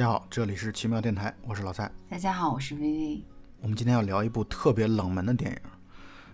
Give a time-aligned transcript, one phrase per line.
[0.00, 1.92] 家好，这里是奇妙电台，我是老蔡。
[2.08, 3.22] 大家好，我是薇薇。
[3.60, 5.58] 我们今天要聊一部特别冷门的电影，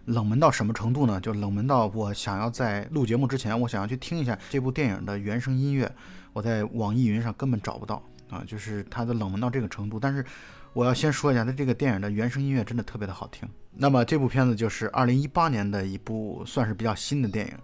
[0.05, 1.21] 冷门到什么程度呢？
[1.21, 5.93] 就冷门到我想要在录节目之前，我想要去听一下这部电影的原声音乐，
[6.33, 9.99] 我在网易云上根本找不到啊，就是它的冷门到这个程度。
[9.99, 10.25] 但是
[10.73, 13.49] 我要先说一下，它这个电影的原声音乐真的特别的好听。
[13.73, 17.55] 那么这部片子就是二零一八年的一部算是比较新的电影。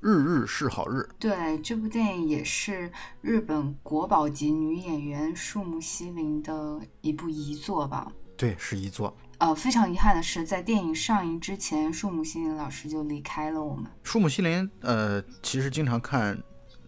[0.00, 8.12] 日日是好日，对这部电影也是日本国宝级女演员树木希林的一部遗作吧？
[8.36, 9.16] 对，是遗作。
[9.38, 13.84] 呃，非常遗憾的是，在电影上映之前，树木希林老师就离开了我们。
[14.02, 16.40] 树木希林，呃，其实经常看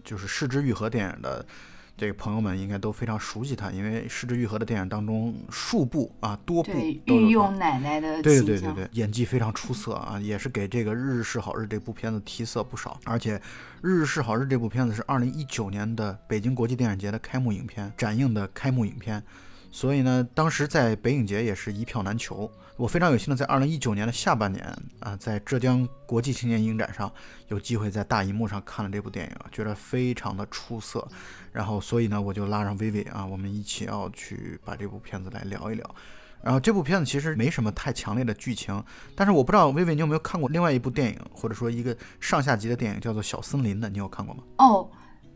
[0.05, 1.45] 就是《失之愈合》电影的。
[1.99, 6.71] 这个朋友们应该都非常熟悉他，因为《失之愈合》的电影当中数部啊多部
[7.07, 13.01] 运用奶奶的对对对对，演技非常出色啊，也是给这个《日日是好日》这部片子提色不少。
[13.05, 13.37] 而且，
[13.83, 19.21] 《日日是好日》这部片子是二零一九年的北京国际电影节的开幕影片，展映的开幕影片。
[19.71, 22.51] 所以呢，当时在北影节也是一票难求。
[22.77, 24.65] 我非常有幸的在二零一九年的下半年
[25.01, 27.13] 啊，在浙江国际青年影展上
[27.49, 31.07] 有机会在大荧幕上看了这部电影，觉得非常的出色。
[31.59, 35.95] 然后，所以呢，我就拉上薇薇啊，我们一起要去把这部片子来聊一聊。
[36.41, 38.81] 然后，这部片子其实没什么太强烈的剧情，
[39.17, 44.45] 但是我不知道薇薇你有没有看过另外一部电影，或者说一个上下集的电影，叫做《小森林》的，你有看过吗？
[44.59, 44.89] 哦。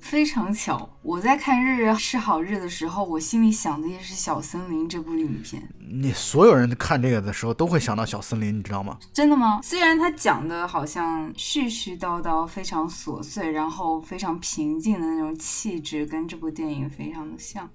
[0.03, 5.62] 非常巧，我在看《日日是好日》的时候，我心里想的也是《小森林》这部影片。
[5.78, 8.98] 你所有人看这个的时候都会想到《小森林》，你知道吗？
[9.12, 9.61] 真的吗？
[9.62, 17.71] 虽然他讲的好像絮絮叨叨、非常琐碎，然后非常平静的那种气质，跟这部电影非常的像。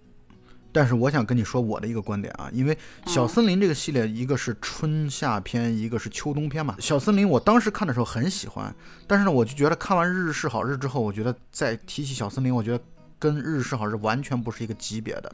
[0.78, 2.78] 但是我想跟你说我的一个观点啊，因为
[3.08, 6.76] 小森林这个系列，一个是春夏篇，一个是秋冬篇嘛。
[6.78, 8.72] 小森林我当时看的时候很喜欢，
[9.08, 12.80] 但是呢，我就觉得看完《日日是好日》之后，我觉得再提起小森林，我觉得
[13.18, 15.32] 跟《日日是好日》完全不是一个级别的。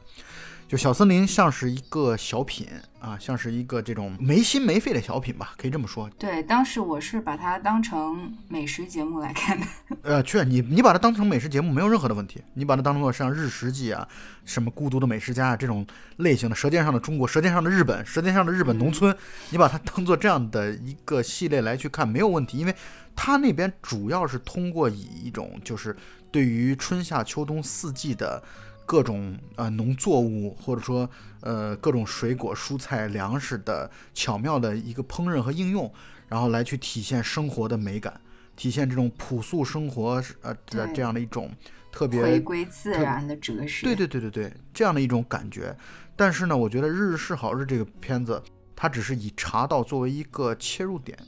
[0.66, 2.66] 就小森林像是一个小品
[2.98, 6.08] 啊，像是一个这种没心没肺的小品吧，可以这么说。
[6.18, 9.66] 对，当时我是把它当成美食节目来看的。
[10.02, 12.42] 呃，确，你你把它当成美食节目没有任何的问题。
[12.54, 14.08] 你把它当做像《日食记》啊，
[14.44, 15.86] 什么《孤独的美食家》啊这种
[16.16, 19.12] 类型的《舌尖上的中国》《舌尖上的日本》《舌尖上的日本农村》，
[19.50, 22.74] 你把它当做这样的一个系列来去看没有问题，因为
[23.14, 25.94] 它那边主要是通过以一种就是
[26.32, 28.42] 对于春夏秋冬四季的。
[28.86, 31.08] 各种呃农作物，或者说
[31.40, 35.92] 呃各种水果、蔬菜、粮食的巧妙的一个烹饪和应用，
[36.28, 38.20] 然后来去体现生活的美感，
[38.56, 41.50] 体现这种朴素生活呃的这样的一种
[41.90, 43.86] 特别回归自然的哲学。
[43.86, 45.74] 对对对对对，这样的一种感觉。
[46.14, 48.42] 但是呢，我觉得《日日是好日》这个片子，
[48.76, 51.18] 它只是以茶道作为一个切入点，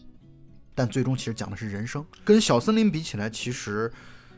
[0.75, 2.05] 但最终其实讲的是人生。
[2.25, 3.91] 跟小森林比起来，其实。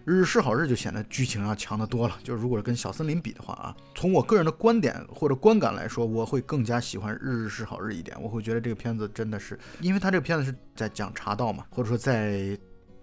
[0.08, 2.19] 日式好日就显得剧情要强得多了。
[2.24, 8.16] 就是如果跟小森林比的话啊，从我个人的观点或者观感来说，我会更加喜欢日日是好日一点。
[8.20, 12.58] 我会觉得这个片子真的是，因为它这个片子是在讲茶道嘛，或者说在。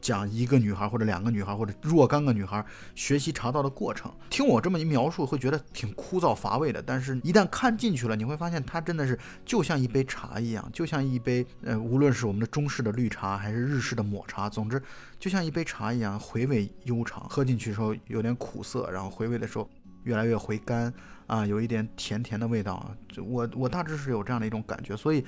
[0.06, 6.80] 讲一个女孩或者两个女孩或者若干个女孩学习茶道的过程，听我这么一描述，会觉得挺枯燥乏味的。
[6.80, 14.80] 但是，一旦看进去了，你会发现它真的是就像一杯茶一样，就像一杯呃，无论是我们的中式的绿茶还是日式的抹茶，总之
[15.20, 17.26] 就像一杯茶一样，回味悠长。
[17.28, 19.68] 喝进去的时候有点苦涩，然后回味的时候
[20.04, 20.94] 越来越回甘
[21.26, 22.96] 啊，有一点甜甜的味道啊。
[23.26, 25.26] 我我大致是有这样的一种感觉，所以。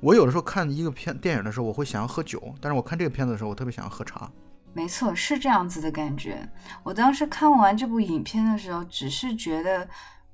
[0.00, 4.30] 我有的时候看一个片电影的时候，我会想要喝酒，但是我看这个片子的时候，我特别想要喝茶。
[4.72, 6.46] 没错，是这样子的感觉。
[6.82, 9.88] 我当时看完这部影片的时候，只是觉得，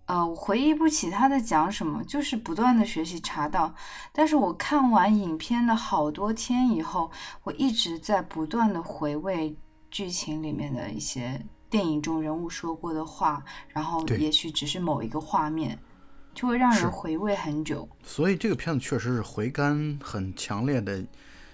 [0.06, 3.72] 呃，我回忆不起他在讲什么，就是不断的学习茶道。
[4.12, 7.08] 但是我看完影片的好多天以后，
[7.44, 9.56] 我一直在不断的回味
[9.92, 15.78] 剧情里面的一些电影中人物说过的话，然后也许只是某一个画面。
[16.34, 21.04] 就会让人回味很久，所以这个片子确实是回甘很强烈的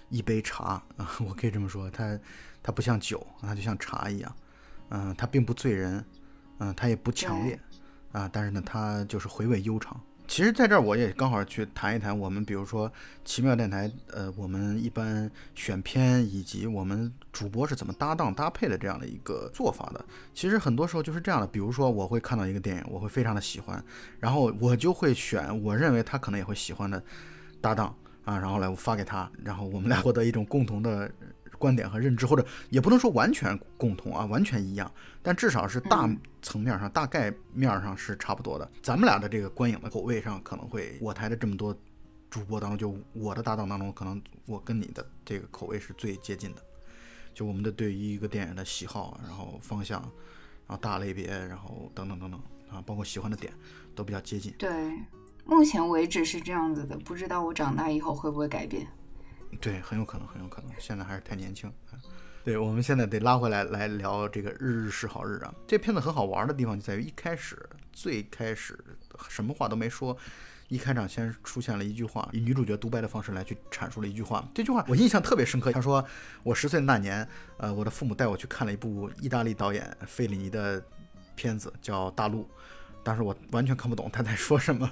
[0.09, 2.19] 一杯茶啊， 我可以这么说，它
[2.63, 4.37] 它不像酒，它就像茶一样，
[4.91, 6.05] 嗯，它并不醉人，
[6.59, 7.59] 嗯，它也不强烈
[8.13, 10.01] 啊，但是呢，它就是回味悠长。
[10.29, 12.93] 其实，在这儿我也刚好去谈一谈我们，比如说
[13.25, 20.05] 奇妙电台，呃，我们一般选片以及我们主播是怎么搭档搭配的这样的一个做法的。
[20.35, 23.83] 其实很多时候就是这样的，比如说我会看到一个电影，我会非常的喜欢，
[24.21, 27.03] 然后我就会选我认为他可能也会喜欢的
[27.63, 31.11] 搭档啊，然后来我发给他，然后我们俩获得一种共同的。
[31.59, 34.91] 观点和认知，或者也不能说完全共同啊，完全一样，
[35.23, 36.09] 但至少是大
[36.41, 38.71] 层面上、大概面上是差不多的。
[38.83, 41.77] 咱们俩的这个观影的口味上，可能会我台的这么多
[42.31, 46.63] 主播当中，就我的搭档当中，可能我跟你的这个口味是最接近的。
[47.35, 50.01] 就我们的对于一个电影的喜好，然后方向，
[50.67, 52.41] 然后大类别，然后等等等等，
[52.71, 53.53] 啊，包括喜欢的点
[53.95, 54.53] 都比较接近。
[54.59, 54.71] 对，
[55.45, 58.87] 目前为止是这样子的，不知道我长大以后会不会改变。
[59.61, 60.71] 对，很有可能，很有可能。
[60.79, 61.73] 现在还是太年轻。
[62.45, 65.55] 对，我们现在得拉回来来聊这个《日日是好日》啊。
[65.67, 67.59] 这片子很好玩的地方就在于一开始
[67.93, 68.79] 最开始
[69.29, 70.17] 什么话都没说，
[70.69, 74.49] 一开场先出现了一句话，以女主角独白的方式来去阐述了一句话。
[74.55, 75.71] 这句话我印象特别深刻。
[75.73, 76.03] 他说
[76.43, 77.29] ：“我十岁那年，
[77.59, 80.83] 呃，我的父母带我去看了一部意大利导演费里尼的
[81.35, 82.45] 片子，叫《大陆》。
[83.03, 84.91] 当时我完全看不懂他在说什么，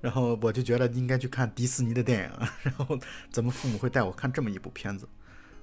[0.00, 2.48] 然后我就觉得应该去看迪士尼的电影。
[2.62, 2.98] 然后
[3.30, 5.08] 怎么父母会带我看这么一部片子？”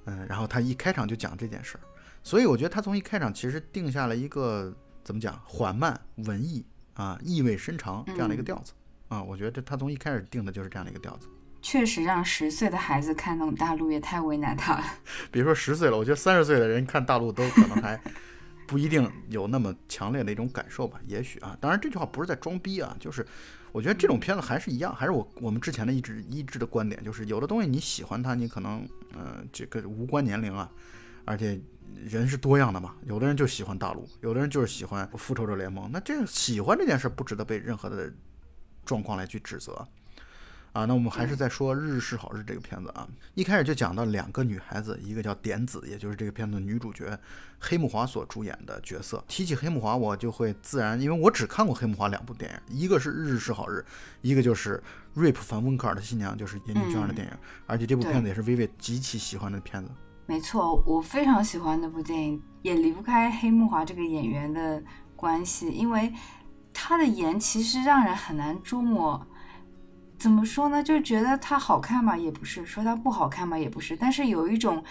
[0.05, 1.81] 嗯，然后他一开场就讲这件事儿，
[2.21, 8.73] 所以我觉得他从一开场其实定下了一个怎么讲缓慢、文艺啊、意味深长这样的一个调子
[9.07, 9.23] 啊。
[9.23, 11.27] 我觉得他从一开始定的就是这样的一个调子。
[11.61, 14.83] 确实，让十岁的孩子看懂大陆也太为难他了。
[15.31, 17.97] 别说十岁了，我觉得三十岁的人看大陆都可能还
[18.67, 20.99] 不一定有那么强烈的一种感受吧。
[21.07, 23.25] 也许啊，当然这句话不是在装逼啊，就是
[23.73, 28.87] 我觉得这种片子还是一样，还是我我们之前的一直一致的观点，就是有的东西你喜欢它，你可能。
[29.15, 30.67] 呃，这个无关年龄啊，
[31.23, 31.61] 而且
[32.03, 32.95] 人是多样的嘛。
[33.05, 35.87] 有的人就喜欢大陆，有的人就是喜欢复仇者联盟。
[35.91, 38.11] 那这个喜欢这件事不值得被任何的
[38.83, 39.87] 状况来去指责
[40.73, 40.83] 啊。
[40.85, 43.07] 那我们还是在说《日日是好日》这个片子啊。
[43.33, 47.17] 一开始就讲到两个女孩子，一个叫点子，也就是这个片子女主角
[47.59, 49.23] 黑木华所主演的角色。
[49.27, 53.79] 提起黑木华，我就会自然，因为我只看过黑木华两部电影，一个是《日日是好日》，
[54.21, 54.83] 一个就是。
[55.15, 57.33] 瑞普·凡·温克尔的新娘就是岩井俊二的电影，
[57.67, 59.91] 而且这部片子也是薇薇极其喜欢的片子。
[60.25, 64.81] 没错，我非常喜欢那部电影，也离不开黑木华这个演员的
[65.15, 66.11] 关系，因为
[66.73, 69.23] 他的颜其实让人很难捉摸。
[70.17, 70.83] 怎么说呢？
[70.83, 73.95] 就觉得他好看嘛，也不是；说他不好看嘛，也不是。
[73.95, 74.83] 但是有一种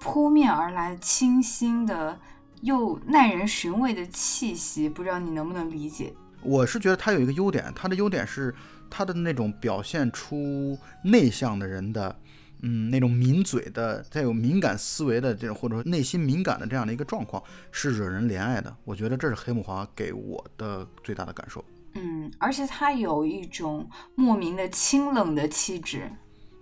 [0.00, 2.18] 扑面而来、清新的
[2.62, 6.12] 又耐人寻味的气息，不知道你能不能理解？
[6.42, 8.54] 我是觉得他有一个优点，他的优点是。
[8.90, 12.16] 他的那种表现出内向的人的，
[12.62, 17.42] 嗯，那种抿嘴的、带有敏感思维的这种，或者说内心敏感的这样的一个状况，
[17.72, 18.72] 是惹人怜爱的。
[18.84, 21.64] 我觉得这是黑木华给我的最大的感受。
[21.94, 26.10] 嗯，而且他有一种莫名的清冷的气质。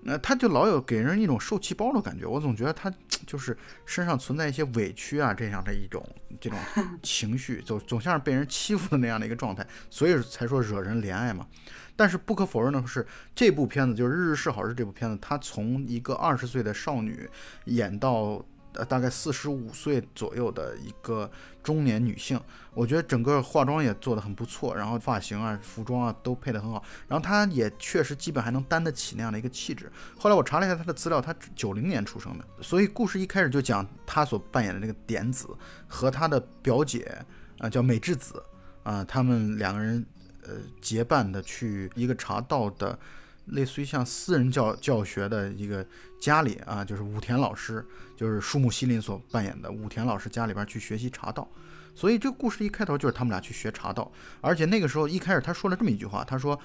[0.04, 2.26] 那他就老有给人一种受气包的感觉。
[2.26, 2.92] 我总觉得他
[3.24, 3.56] 就是
[3.86, 6.04] 身上存在一些委屈啊，这样的一种
[6.40, 6.58] 这种
[7.04, 11.46] 情绪，总总像是被人欺负的那样的一个状态，所以才说惹人怜爱嘛。
[11.94, 17.30] 但是不可否认的是，这部片子就是《日日是好日》这部片子，他从一个二十岁的少女
[17.66, 18.44] 演到
[18.74, 21.30] 呃大概四十五岁左右的一个
[21.62, 22.40] 中年女性，
[22.74, 29.90] 我觉得整个化妆也做得很不错，然后发型啊、服装啊都配得很好，然后她也确实基本还能担得起那样的一个气质。
[30.18, 35.48] 后来我查了一下她的资料，她九零年出生的，所以故事一开始就讲她所扮演的那个点子
[35.86, 37.24] 和她的表姐
[37.58, 38.42] 啊叫美智子
[38.82, 40.04] 啊，他们两个人。
[40.44, 42.98] 呃，结伴的去一个茶道的，
[43.44, 45.86] 类似于像私人教教学的一个
[46.20, 47.86] 家里啊，就是武田老师，
[48.22, 51.48] 就是树木希林所扮演的武田老师家里边去学习茶道。
[51.92, 54.08] 所以这个故事一开头就是他们俩去学茶道，
[54.40, 56.56] 而且那个时候一开始他说了这么一句话，他说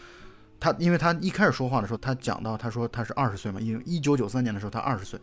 [0.60, 5.20] 他因为他一开始说话的时候，他讲到他说他是二十岁嘛，因为一九九三年的时候他二十岁，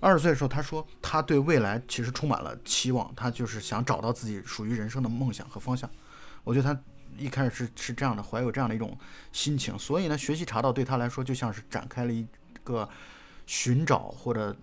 [0.00, 5.90] 二十岁的时候他说他对未来其实充满了期望，他就是想找到自己属于人生的梦想和方向。
[6.44, 6.80] 我觉得他。
[7.16, 8.98] 一开始是是这样的，怀有这样的一种
[9.30, 12.26] 心情，所以呢，学习茶道对他来说就像是展开了一
[12.64, 12.88] 个
[13.46, 14.56] 寻找或者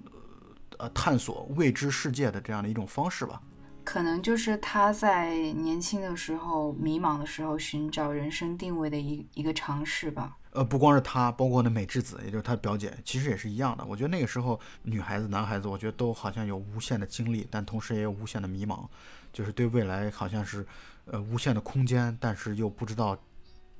[0.81, 3.41] 呃探索未知世界的这样的一种方式吧。
[3.83, 10.37] 可能就是他在年轻的时候迷茫的时候寻找人生定位的一一个尝试吧。
[10.51, 13.85] 呃，不光是他，包括那美智子，也就是他表姐，其实也是一样的。
[13.85, 18.85] 我觉得那个时候女孩子、男孩子，我觉得都好像有无限的精力，但同时也有无限的迷茫，
[19.31, 20.65] 就是对未来好像是。
[21.05, 23.17] 呃，无限的空间，但是又不知道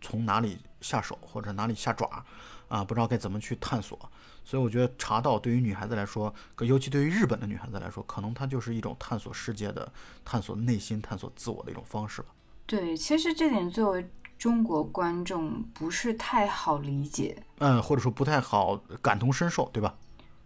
[0.02, 2.26] 从哪里下手或者哪里下爪，
[2.68, 4.12] 啊，不知道该怎么去探索。
[4.44, 9.92] 所以我觉得茶道对于女孩子来说，尤其对于日本的女孩子来说，可能它就是一种探索世界的、
[10.26, 12.30] 探索内心、探索自我的一种方式吧。
[12.66, 19.96] 对，其实这点作为中国观众不是太好理解，嗯，或者说不太好感同身受，对吧？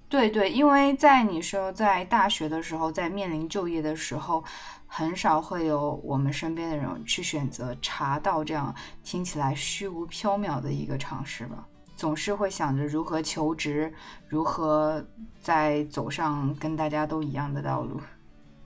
[0.07, 4.43] 对对，因为在你说在大学的时候，在面临就业的时候。
[4.87, 8.73] 很少会有我们身边的人去选择茶道这样
[9.03, 13.93] 听起来虚无缥缈的一个尝试吧，总是会想着如何求职，
[14.27, 15.03] 如何
[15.41, 17.99] 再走上跟大家都一样的道路。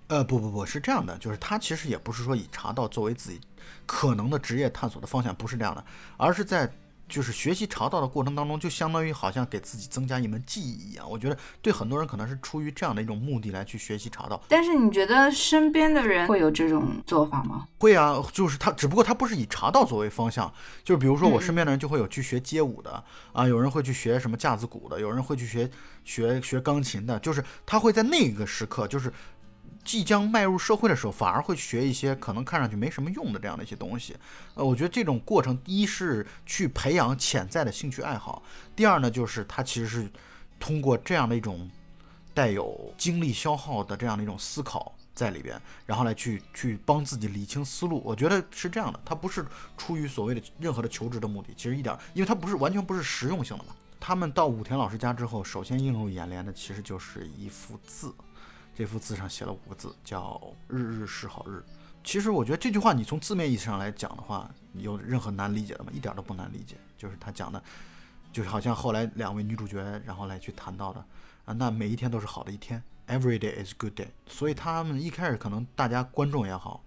[0.07, 3.39] 呃，不不不是这样的，就是他其实也不是说以茶道作为自己
[3.85, 5.85] 可能的职业探索的方向，不是这样的，
[6.17, 6.67] 而是在
[7.09, 11.09] 就是学习茶道的过程当中，就相当于好像给自己增加一门技艺一样。
[11.09, 14.41] 我觉得对很多人可能是出于这样的一种目的来去学习茶道。
[14.47, 17.67] 但是你觉得身边的人会有这种做法吗？
[17.79, 25.69] 会啊，就是他，只不过他不是以茶道作为方向，就是比如说我身边的人就会有去学街舞的啊，有人会去学什么架子鼓的，有人会去学
[26.05, 29.11] 学学钢琴的，就是他会在那个时刻，就是。
[29.83, 34.15] 即将迈入社会的时候，反而会学一些可能看上去没什么用的这样的一些东西。
[34.53, 38.43] 呃，我觉得这种过程，一是去培养潜在的兴趣爱好，
[38.75, 40.11] 第二呢，就是他其实是
[40.59, 41.69] 通过这样的一种
[42.33, 48.01] 带有精力消耗的这样的一种思考在里边，然后来去去帮自己理清思路。
[48.05, 49.45] 我觉得是这样的，他不是
[49.77, 53.73] 出于所谓的任何的求职的目的，其实一点，因为他不是完全不是实用性的嘛。
[53.99, 58.13] 他们到武田老师家之后，首先映入眼帘的其实就是一幅字。
[58.79, 61.61] 这幅字上写了五个字，叫“日日是好日”。
[62.01, 65.91] 其实我觉得这句话，你从字面意义上来讲的话，有任何难理解的吗？
[65.93, 66.77] 一点都不难理解。
[66.97, 67.61] 就是他讲的，
[68.31, 71.05] 就好像后来两位女主角然后来去谈到的
[71.43, 74.07] 啊，那每一天都是好的一天，Every day is good day。
[74.27, 76.81] 所以他们一开始可能大家观众也好，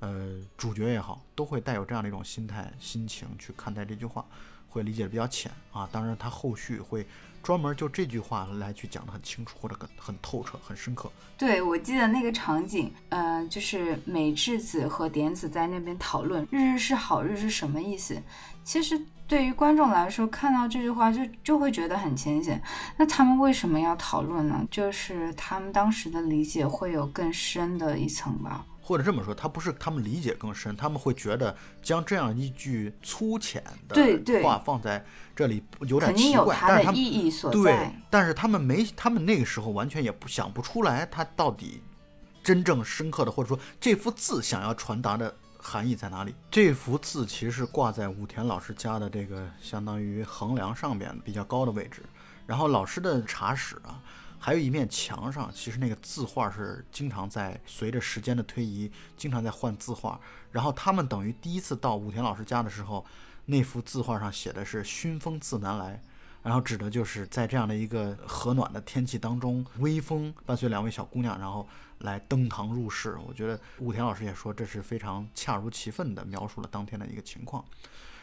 [0.00, 4.26] 呃，主角也好，都会带有这样的一种心态、心情去看待这句话，
[4.68, 5.88] 会理解的比较浅啊。
[5.92, 7.06] 当然，他后续会。
[7.42, 11.10] 专门就这句话来去讲的很清楚，或者很很透彻、很深刻。
[11.36, 18.20] 对，我记得那个场景，嗯，就是美智子和典子在那边讨论“日日是好日”是什么意思。
[18.64, 22.60] 其实对于观众来说，看到这句话就就会觉得很浅显。
[22.98, 24.66] 那他们为什么要讨论呢？
[24.70, 28.66] 就是他们当时的理解会有更深的一层吧。
[28.82, 35.04] 或者这么说，他不是他们理解更深，他们会觉得将这样一句粗浅的话放在
[35.38, 37.00] 这里有点奇怪，但是他们
[37.52, 41.80] 对，但是他们没，他们那个时候完全也不想不出来，他到底
[42.42, 46.34] 真正深刻的，或者说这幅字想要传达的含义在哪里？
[46.50, 52.02] 这幅字其实是挂在武田老师家的这个相当于横梁上边比较高的位置，
[52.44, 54.02] 然后老师的茶室啊。
[54.40, 60.18] 还有一面墙上，其实那个字画是经常在随着时间的推移，经常在换字画。
[60.52, 63.04] 然后他们等于第一次到武田老师家的时候，
[63.46, 66.00] 那幅字画上写的是“熏风自南来”，
[66.42, 71.68] 然后指的就是在这样的一个和暖的天气当中，微风伴随两位小姑娘，然后
[71.98, 73.18] 来登堂入室。
[73.26, 77.64] 我觉得武田老师也说，这是非常恰如其分地描述了当天的一个情况。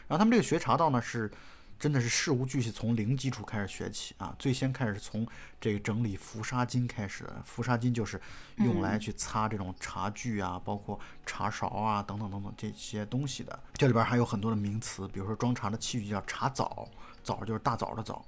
[0.07, 1.29] 然后他们这个学茶道呢是。
[1.77, 4.33] 真的是事无巨细，从零基础开始学起啊！
[4.39, 5.27] 最先开始从
[5.59, 8.19] 这个整理浮沙巾开始，浮沙巾就是
[8.57, 13.59] 用来去擦这种茶具啊，包括茶勺啊等等等等这些东西的。
[13.73, 16.87] 这里边还有很多的名词，比如说装茶的器具叫茶枣，
[17.21, 18.25] 枣就是大枣的枣。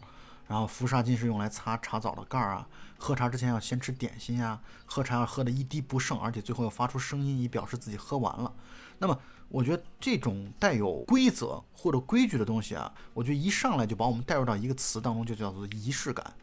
[0.47, 2.67] 然后浮沙巾是用来擦茶枣的盖儿啊。
[2.97, 8.53] 喝茶之前要先吃点心呀，喝茶要喝的一滴不剩，而且最后要发出声音以表示自己喝完了。
[8.99, 9.17] 那么。
[9.49, 16.33] 我觉得这种带有规则或者规矩的东西啊，我觉得一上来就把我们带入到一个词当中，就叫做仪式感。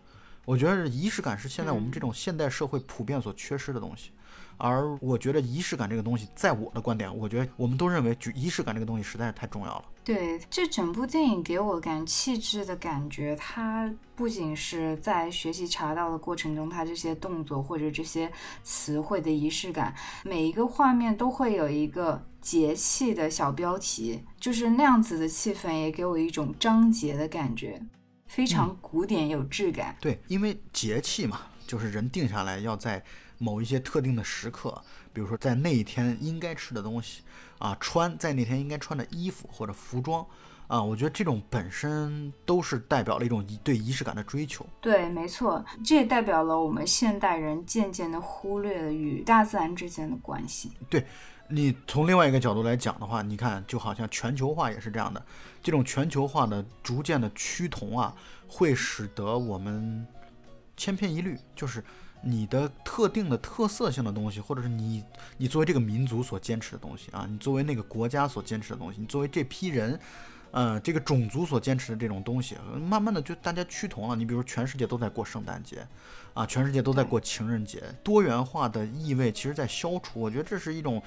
[0.46, 4.12] 我觉得仪式感是现在我们这种现代社会普遍所缺失的东西。
[4.56, 9.84] 而我觉得仪式感这个东西，在我的观点，我觉得我们都认为，仪式感这个东西实在是太重要了。
[10.04, 18.30] 对，这整部电影给我感气质的感觉，它不仅是在学习茶道的过程中，它这些动作或者这些
[18.62, 19.94] 词汇的仪式感，
[20.24, 27.80] 每一个画面都会有一个节气的小标题，就是那样子的气氛，也给我一种章节的感觉，
[28.26, 29.96] 非常古典有质感。
[30.00, 33.02] 对，因为节气嘛，就是人定下来要在。
[33.44, 34.82] 某一些特定的时刻，
[35.12, 37.20] 比如说在那一天应该吃的东西
[37.58, 40.26] 啊，穿在那天应该穿的衣服或者服装
[40.66, 44.64] 啊，我觉得这种本身都是代表了一种对仪式感的追求。
[44.80, 50.72] 对，没错，这也代表了我们现代人渐渐的忽略了与大自然之间的关系。
[50.88, 51.04] 对
[51.48, 55.22] 你从另外一个角度来讲的话，你看就好像全球化也是这样的，
[55.62, 58.16] 这种全球化的逐渐的趋同啊，
[58.48, 60.06] 会使得我们
[60.78, 61.84] 千篇一律，就是。
[62.26, 65.04] 你的特定的特色性的东西，或者是你
[65.36, 70.00] 你作为这个民族所坚持的东西啊，你作为那个国家所坚持的东西，你作为这批人，
[70.50, 72.56] 呃，这个种族所坚持的这种东西，
[72.88, 74.16] 慢慢的就大家趋同了。
[74.16, 75.86] 你比如全世界都在过圣诞节，
[76.32, 80.20] 啊，全世界都在过情人节，多元化的意味其实在消除。
[80.20, 81.02] 我觉得这是一种，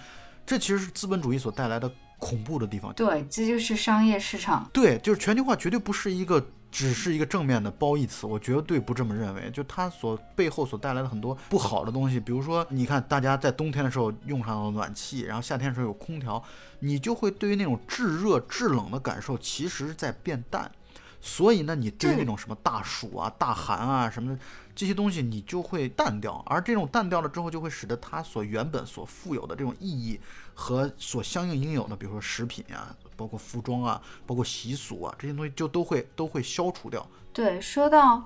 [0.45, 2.93] 这其实是资本主义所带来的恐怖的地方。
[2.93, 4.69] 对，这就是商业市场。
[4.71, 6.45] 对，就是全球化绝对不是一个。
[6.77, 9.49] 只是一个正面的褒义词，我绝对不这么认为。
[9.49, 16.43] 就它所背后所带来的很多不好的东西，比如说，你看大家在冬天的时候用上了暖气，然后夏天的时候有空调，
[16.81, 20.71] 你就会对于那种制热制冷的感受，其实在变淡。
[21.19, 24.39] 所以呢，你对于那种什么大暑啊、大寒啊什么的
[24.75, 26.43] 这些东西，你就会淡掉。
[26.45, 30.19] 而这种淡掉了之后，就会使得它所原本所富有的这种意义
[30.53, 32.95] 和所相应应有的，比如说食品呀。
[33.17, 37.05] 包括服装啊，包括习俗啊，这些东西就都会都会消除掉。
[37.33, 38.23] 对，说到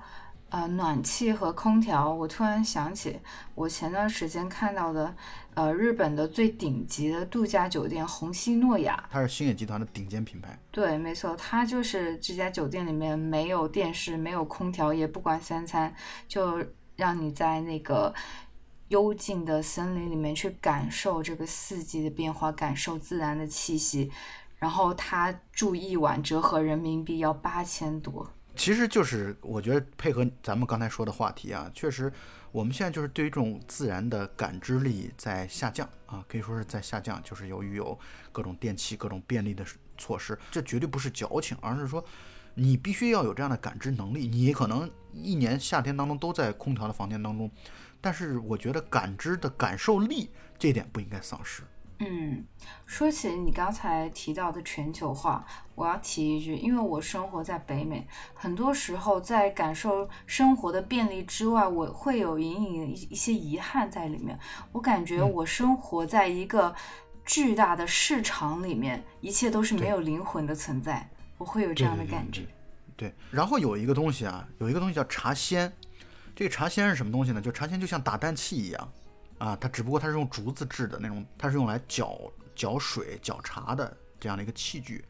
[0.50, 3.18] 呃暖气和空调，我突然想起
[3.54, 5.14] 我前段时间看到的，
[5.54, 10.58] 呃日本的最顶级的度假酒店虹夕诺亚，它是星野集团的顶尖品牌。
[10.70, 15.94] 对，没错，它就是这家酒店里面没有电视，没有空调，也不管三餐，
[16.28, 16.64] 就
[16.96, 18.14] 让你在那个。
[18.88, 24.12] 幽静的森林里面去感受这个四季的变化，感受自然的气息，
[24.62, 28.24] 然后他住一晚折合人民币要八千多。
[28.54, 32.12] 其实就是我觉得配合咱们刚才说的话题啊，确实
[32.52, 37.98] 我们现在就是对于这种自然的感知力在下降啊，可以说是在下降，就是由于有
[38.30, 39.64] 各种电器、各种便利的
[39.98, 42.04] 措施，这绝对不是矫情，而是说
[42.54, 44.28] 你必须要有这样的感知能力。
[44.28, 47.50] 你可能一年夏天当中都在空调的房间当中。
[48.00, 51.64] 但是我觉得感知的感受力这点不应该丧失。
[52.04, 52.44] 嗯，
[52.84, 58.04] 说起你刚才提到的全球化，我要提一句，因为我生活在北美，
[58.34, 64.36] 很多时候在感受生活的便利之外，我会有隐隐一一些遗憾在里面。
[64.72, 66.74] 我感觉我生活在一个
[67.24, 72.42] 巨大的市场里面，一切都是没有灵魂的存在，我会有这样的感觉。
[72.96, 75.72] 对，然后有一个东西啊，有一个东西叫茶仙。
[76.34, 77.40] 这个茶仙是什么东西呢？
[77.40, 78.92] 就茶仙就像打蛋器一样，
[79.42, 82.16] 啊，它只不过它是用竹子制的那种，它是用来搅
[82.54, 85.04] 搅水、搅茶的这样的一个器具。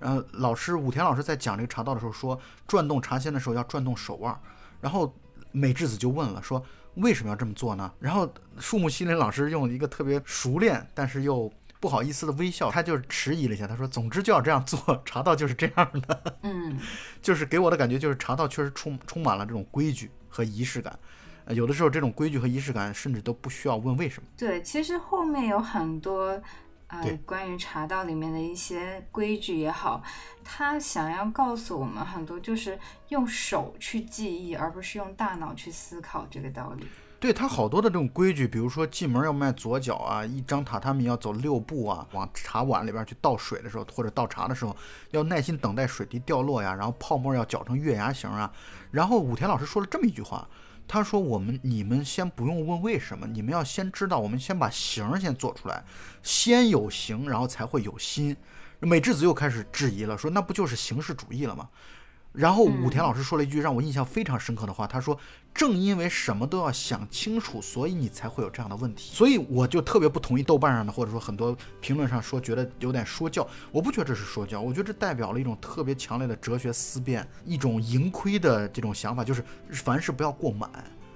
[0.00, 4.36] 然后老师武田老师在讲这个茶道的时候说，转动茶仙的时候要转动手腕。
[4.80, 5.14] 然后
[5.52, 6.60] 美智子就问了，说
[6.96, 7.92] 为什么要这么做呢？
[8.00, 8.28] 然后
[8.58, 16.76] 树木希林老师用一个特别熟练但是又不好意思的微笑，他就迟疑了一下，他说：“总之就要这样做，茶道就是这样的。”嗯，
[17.22, 20.10] 就是给我的感觉就是茶道确实充充满了这种规矩。
[20.28, 20.98] 和仪式感，
[21.46, 24.28] 呃，有的时候这种规矩和仪式感，甚至都不需要问为什么。
[24.36, 26.40] 对，其实后面有很多，
[26.88, 30.02] 呃，关于茶道里面的一些规矩也好，
[30.44, 32.78] 他想要告诉我们很多，就是
[33.10, 36.86] 用手去记忆，而不是用大脑去思考这个道理。
[37.18, 44.76] 对他好多的这种规矩，比如说进门要迈左脚啊，一张榻榻米要走六步啊，往茶碗里边去倒水的时候，或者倒茶的时候，
[45.12, 48.52] 要耐心等待水滴掉落呀，然后泡沫要搅成月牙形啊。
[48.90, 50.46] 然后武田老师说了这么一句话，
[50.88, 55.84] 他说：“我们你们先不用问为什么，你们要先知道，我们先把形先做出来，
[56.22, 58.36] 先有形，然后才会有心。”
[58.78, 61.68] 美智子又开始质疑了，说：“那不就是形式主义了吗？”
[62.36, 65.18] 然后武田老师说了一句让我印象非常深刻的话，他说
[65.54, 80.70] ：“正因为什么都要想清楚，所以你才会有这样的问题。”所以我就特别不同意豆瓣上的或者说很多评论上说觉得有点说教，我不觉得这是说教，我觉得这代表了一种特别强烈的哲学思辨，一种盈亏的这种想法，就是凡事不要过满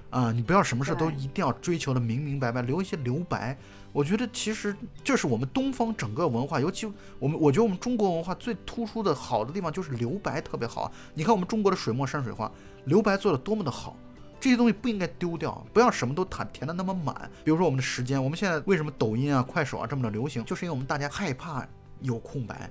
[0.09, 3.57] 啊，你不要什么事都一定要追求的明明白白，留一些留白。
[3.93, 6.87] 我觉得其实这是我们东方整个文化，尤其
[7.19, 10.91] 我们，我觉得我们中国文化最突出的好的地方就是留白特别好。
[11.15, 12.51] 你看我们中国的水墨山水画，
[12.85, 13.97] 留白做的多么的好，
[14.39, 17.31] 这些东西不应该丢掉，不要什么都填填的那么满。
[17.45, 21.67] 比如说我们的时间，我们现在为什么抖音啊、快手啊这么的流行，就是因为我们大家害怕
[22.01, 22.71] 有空白。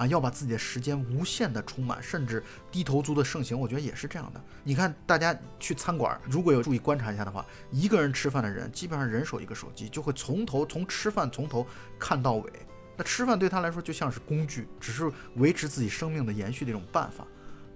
[0.00, 4.42] 啊，要把自己的时间无限的充满，甚至低头族的盛行，我觉得也是这样的。
[4.64, 11.66] 你看，大家去餐馆，如果有注意观察一下的话，一个人吃饭的人，基本上人手一个手机，就会从头从吃饭从头
[11.98, 12.50] 看到尾。
[12.96, 17.26] 那吃饭对他来说就像是工具，只是维持自己生命的延续的一种办法。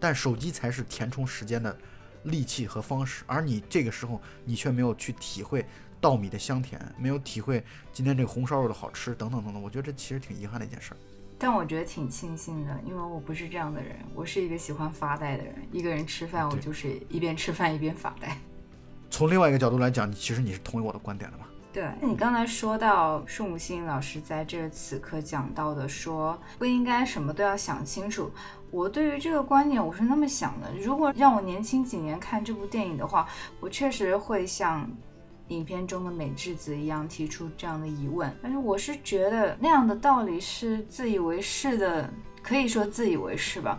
[0.00, 1.76] 但手机才是填充时间的
[2.22, 3.22] 利器和方式。
[3.26, 5.66] 而你这个时候，你却没有去体会
[6.00, 9.62] 稻米的香甜，没有体会今天这个红烧肉的好吃，等等等等。
[9.62, 10.96] 我觉得这其实挺遗憾的一件事儿。
[11.38, 15.54] 但我觉得挺庆幸的，因为我不是这样的人，我是一个喜欢发呆的人。
[15.72, 18.38] 一个人吃饭，我就是一边吃饭一边发呆。
[19.10, 21.46] 从另外一个角度来讲，其实你是同意我的观点的吧？
[21.72, 28.30] 对，那你刚才说到树木心老师在这此刻讲到的，说不应该什么都要想清楚。
[28.70, 33.28] 我对于这个观点，我是那么想的：如果让我年轻几年看这部电影的话，
[33.60, 34.88] 我确实会像。
[35.48, 42.10] 影片中的美智子一样提出这样的疑问，但是我是觉得那样的道理是自以为是的，
[42.42, 43.78] 可以说自以为是吧。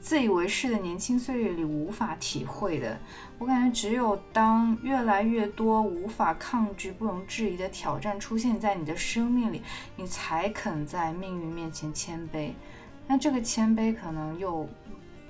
[0.00, 2.98] 自以为是的年轻岁月里无法体会的，
[3.38, 9.62] 我感觉只有当越来越多无法抗拒、不容置疑的挑战出现在你的生命里，
[9.96, 12.52] 你才肯在命运面前谦卑。
[13.06, 14.68] 那这个谦卑可能又。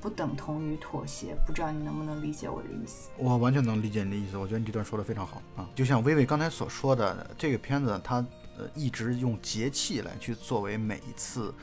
[0.00, 3.10] 不等同于妥协，不知道你能不能理解我的意思？
[3.16, 4.36] 我完全能理解你的意思。
[4.36, 8.24] 我觉得你这段说的非常好啊，就像薇薇刚才所说的，这个片子它
[8.56, 11.54] 呃一直用节气来去作为每一次，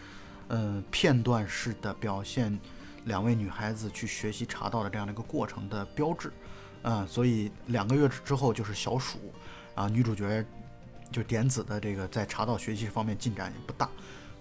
[0.50, 2.58] 呃片段式的表现
[3.06, 6.32] 两位女孩子去学习茶道的这样的一个过程的标志，
[6.84, 9.17] 啊，所以两个月之后就是小暑，
[9.76, 10.45] 啊，女主角
[11.12, 13.89] 就点子的这个在茶道学习方面进展也不大。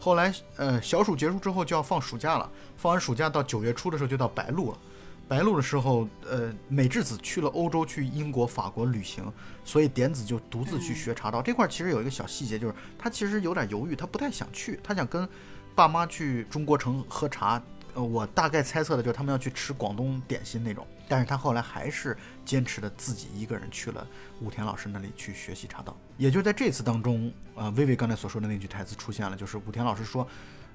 [0.06, 4.78] 后来呃小暑结束之后就要放暑假了，放完暑假到九月初的时候就到白露了。
[5.26, 9.24] 白露的时候，呃，美智子去了欧洲，去英国、法国旅行，
[9.64, 11.42] 所以点子就独自去学茶道。
[11.42, 15.28] 这块其实有一个小细节，就是他其实有点犹豫，他不太想去，他想跟
[15.74, 17.60] 爸妈去中国城喝茶。
[17.94, 20.86] 呃，我大概猜测的就是他们要去吃广东点心那种。
[21.08, 24.06] 但是他后来还是坚持的自己一个人去了
[24.40, 25.96] 武田老师那里去学习茶道。
[26.16, 30.26] 也就在这次当中，呃，薇薇刚才所说的那句台词出现了，就是武田老师说，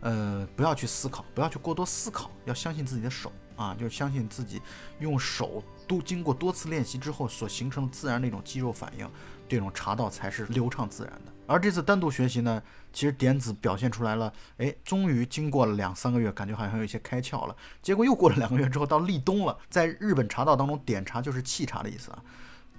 [0.01, 3.31] 呃，不要去思考，不要去过多思考，要相信自己的手。
[3.57, 4.59] 啊，就相信自己
[4.99, 9.07] 用手都经过多次练习之后所形成的自然那种肌肉反应，
[9.47, 11.30] 这种茶道才是流畅自然的。
[11.51, 12.61] 而这次单独学习呢，
[12.93, 17.55] 其实点子表现出来了，哎，终于经过了两三个月，感觉好像有一些开窍了。
[17.81, 22.23] 结果又过了两个月之后，到立冬了，在日本茶道当中，点茶就是沏茶的意思啊。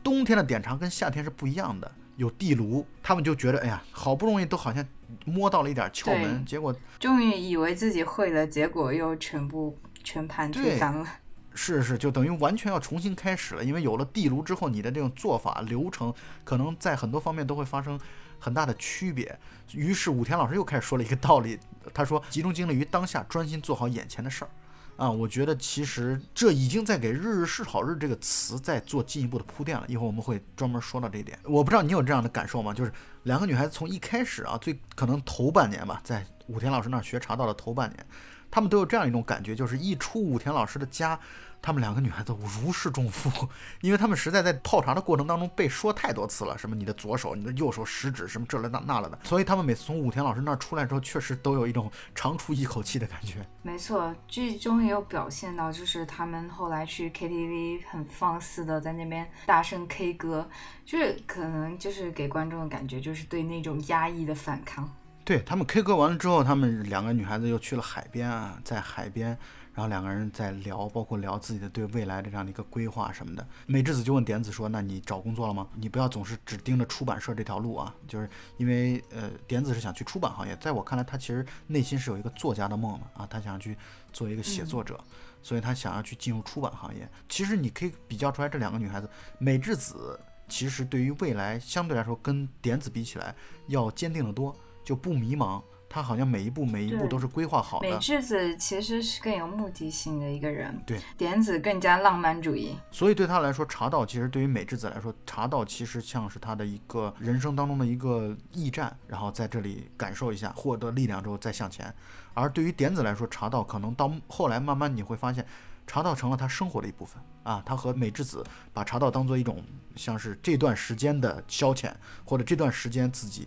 [0.02, 4.84] 冬天的点茶跟夏天是不一样的，有地炉，他们就觉得，哎呀，好不容易都好像
[5.24, 9.78] 摸到了一点窍门，结果终于以为自己会了，结果又全部。
[10.04, 11.06] 全盘推翻了，
[11.54, 13.64] 是是，就等于完全要重新开始了。
[13.64, 16.12] 因为有了地炉之后，你的这种做法流程
[16.44, 17.98] 可能在很多方面都会发生
[18.38, 19.38] 很大的区别。
[19.72, 21.58] 于是武田老师又开始说了一个道理，
[21.92, 24.50] 他说：“集中精力于当下，专心做好眼前的事儿。”
[24.98, 29.84] 啊，我觉得其实这已经在给“日日是好日”这个词在做进一步的铺垫了。
[29.88, 31.38] 一会儿我们会专门说到这一点。
[31.44, 32.74] 我不知道你有这样的感受吗？
[32.74, 38.06] 就是两个女孩子从一开始啊，最可能头半年吧，在武田老师那儿学茶道的头半年。
[38.52, 41.18] 他们都有这样一种感觉，就是一出武田老师的家，
[41.62, 43.48] 他们两个女孩子如释重负，
[43.80, 53.36] 因为他们实在在泡茶的过程当中被说太多次了，什么你的左手、你的右手食指什么这了那那了的，所以他们每次从武田老师那儿出来之后，确实都有一种长出一口气的感觉。
[53.62, 60.46] 没错，剧中也有表现到，就是他们后来去 KTV 很放肆的在那边大声 K 歌，
[60.84, 64.86] 就是可能就是给观众的感觉就是对那种压抑的反抗。
[65.24, 69.28] 对他们 K 歌完了之后，他们两个女孩子又去了海边啊，在海边，
[69.72, 73.46] 然后两个人在聊，包括聊自己的对未来的这样的一个规划什么的。
[73.66, 75.68] 美智子就问点子说：“那你找工作了吗？
[75.76, 83.76] 你不要总是只盯着出版社这条路啊，就是因为呃，点子是想去出版行业，在我看来，他其实内心是有一个作家的梦的啊，他想去
[84.12, 84.98] 做一个写作者，
[85.40, 87.08] 所以他想要去进入出版行业。
[87.28, 89.08] 其实你可以比较出来这两个女孩子，
[89.38, 93.32] 美智子其实对于未来相对来说跟点子比起来
[93.68, 94.52] 要坚定的多。”
[94.84, 97.90] 就不迷茫，他好像每一步每一步都是规划好的。
[97.90, 102.76] 美智子其实是更有目的性的一个人，对，点子更加浪漫主义。
[102.90, 111.94] 所以对他来说，茶道其实对于美智子来说，茶道其实像是他的一个人生当中的一个驿站，然后在这里感受一下，获得力量之后再向前。
[112.34, 115.46] 而对于点子来说，茶道可能到后来慢慢你会发现，
[115.86, 117.62] 茶道成了他生活的一部分啊。
[117.66, 118.42] 他和美智子
[118.72, 119.62] 把茶道当做一种
[119.94, 121.92] 像是这段时间的消遣，
[122.24, 123.46] 或者这段时间自己。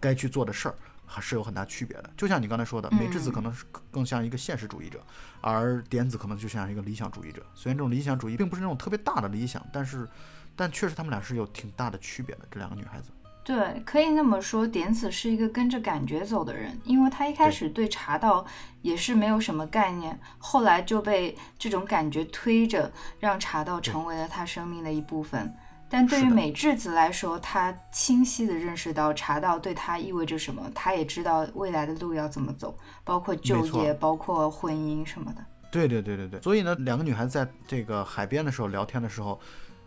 [0.00, 0.74] 该去做的事儿
[1.06, 5.00] 还是有很大区别的，就像你刚才说的，美智子可能是更像一个现实主义者，
[5.40, 7.44] 而点子可能就像一个理想主义者。
[7.54, 10.08] 虽然这种理想主义并不是那种特别大的理想，但是，
[10.56, 12.42] 但确实他们俩是有挺大的区别的。
[12.50, 13.10] 这两个女孩子，
[13.44, 18.44] 对，可以那么说，点子是一个跟着感觉走的人，因为他一开始对茶道
[18.80, 25.54] 也是没有什么概念，后来就被这种感觉推着，让茶道成为了他生命的一部分。
[25.88, 35.44] 但对于美智子来说，她清晰地认识到茶道对她意味着什么，她也知道未来的路要怎么走，包括就业，包括婚姻什么的。
[35.70, 36.40] 对对对对对。
[36.40, 39.38] 所以呢，两个女孩子在这个海边的时候聊天的时候，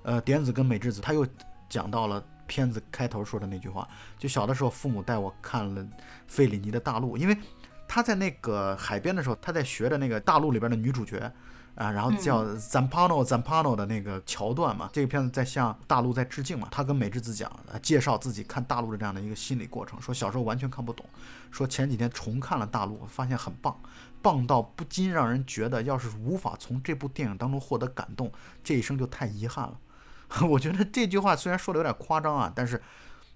[0.03, 1.27] 呃，点子跟美智子，她又
[1.67, 3.86] 讲到了片子开头说的那句话，
[4.17, 5.86] 就小的时候父母带我看了
[6.27, 7.38] 费里尼的大陆，因为
[7.86, 11.29] 她在那个海边的时候，她在学着那个大陆里边的女主角。
[11.77, 16.67] 啊，然后叫 Zampano Zampano 的那个桥段嘛，这个片子在向大陆在致敬嘛。
[16.71, 17.51] 他跟美智子讲，
[17.83, 21.05] 介绍自己看大陆的这样的一个心理过程，说小时候完全看不懂，
[21.51, 23.79] 说前几天重看了大陆，发现很棒，
[24.23, 28.31] 棒到不禁让人觉得，要是无法从这部电影当中获得感动，
[28.63, 29.79] 这一生就太遗憾了。
[30.49, 32.81] 我觉得这句话虽然说的有点夸张啊，但是。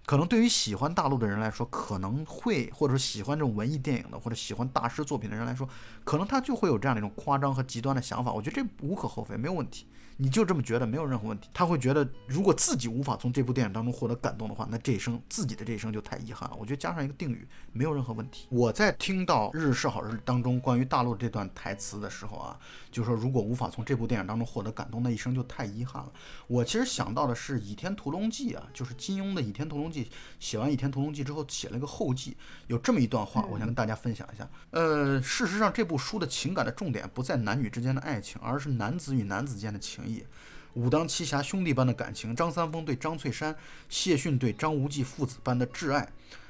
[0.06, 5.68] 可能对于喜欢大陆的人来说，可能会或者说喜欢这种文艺电影的，或者喜欢大师作品的人来说，
[6.04, 8.32] 可能他就会有这样的一种夸张和极端的想法。
[8.32, 9.86] 我觉得这无可厚非，没有问题。
[10.18, 11.50] 你就这么觉得没有任何问题。
[11.54, 16.56] 他会觉得，如果自己无法从这部电影当中获得感动的话，那这一生自己的这一生就太遗憾了。
[16.60, 18.48] 我觉得加上一个定语，没有任何问题。
[18.50, 22.58] 我在听到《日日是好日》当中关于大陆这段台词的时候啊，
[22.92, 26.12] 就说如果无法从这部电影当中获得感动，那一生就太遗憾了。
[26.48, 30.06] 我其实想到的是《倚天屠龙记》啊，就是金庸的《倚天屠龙记》，
[30.40, 34.48] 写完《倚天屠龙记》之后写了一个后记，有这么一段话，我想跟大家分享一下。
[34.72, 40.26] 呃，事实上这部书的情感的重点不在男女之间的爱情，而是男子与男子间的情情谊。
[40.74, 43.54] 武当七侠兄弟般的感情，张三丰对张翠山，
[43.90, 46.08] 谢逊对张无忌父子般的挚爱，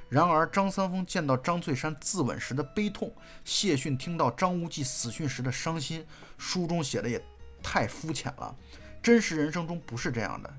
[0.10, 3.12] 然而张三丰见到张翠山自刎时的悲痛，
[3.44, 6.06] 谢逊听到张无忌死讯时的伤心，
[6.38, 7.20] 书中写的也
[7.64, 8.56] 太肤浅了。
[9.02, 10.54] 真实人生中不是这样的，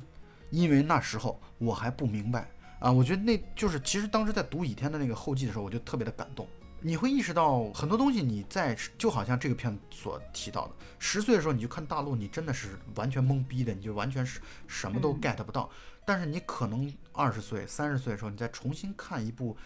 [0.50, 2.48] 因为那时候我还不明白
[2.80, 2.90] 啊。
[2.90, 6.48] 我觉得那就是，其实当时在读《倚天》的那个后记的时候，我就特别的感动。
[6.84, 15.70] 你会意识到很多东西，你在就好像这个片所提到的，十岁的时候你就看大陆，你真的是完全懵逼的，你就完全是什么都 get 不到。
[16.04, 19.56] 但是你可能二十岁、三十岁的时候，你再重新看一部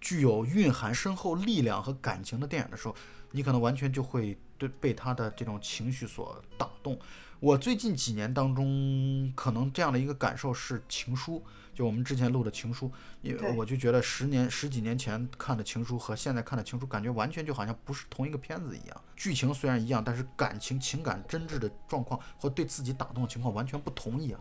[0.00, 2.96] 具有蕴含深厚力量和感情的电影的时候，
[3.30, 6.98] 你可能完全就会对被他的这种情绪所打动。
[7.38, 11.38] 我最近几年当中，可能这样的一个感受是《情书》。
[11.74, 19.02] 就我们之前录的情书，因为我就觉得十年十几年前看的情书和现在看的情书，感觉完全就好像不是同一个片子一样。
[19.16, 24.40] 剧情虽然一样，但是感情、情感真挚的状况或对自己打动的情况完全不同一样。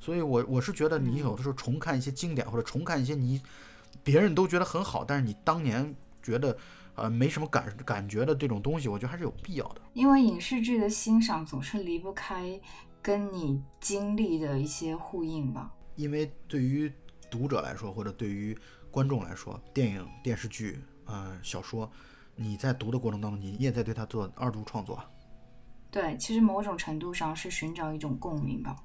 [0.00, 3.40] 所以，我我是觉得你有的时候重看一些经典，或者重看一些你
[4.02, 6.56] 别人都觉得很好，但是你当年觉得
[6.96, 9.80] 呃没什么感感觉的这种东西，我觉得还是有必要的。
[9.92, 12.60] 因为影视剧的欣赏总是离不开
[13.00, 15.70] 跟你经历的一些呼应吧。
[15.96, 16.92] 因为对于
[17.30, 18.56] 读者来说，或者对于
[18.90, 21.90] 观众来说，电影、电视剧、呃小说，
[22.36, 25.02] 你在读的过程当中，你也在对它做二度创作。
[25.90, 28.76] 对，其实某种程度上是寻找一种共鸣吧，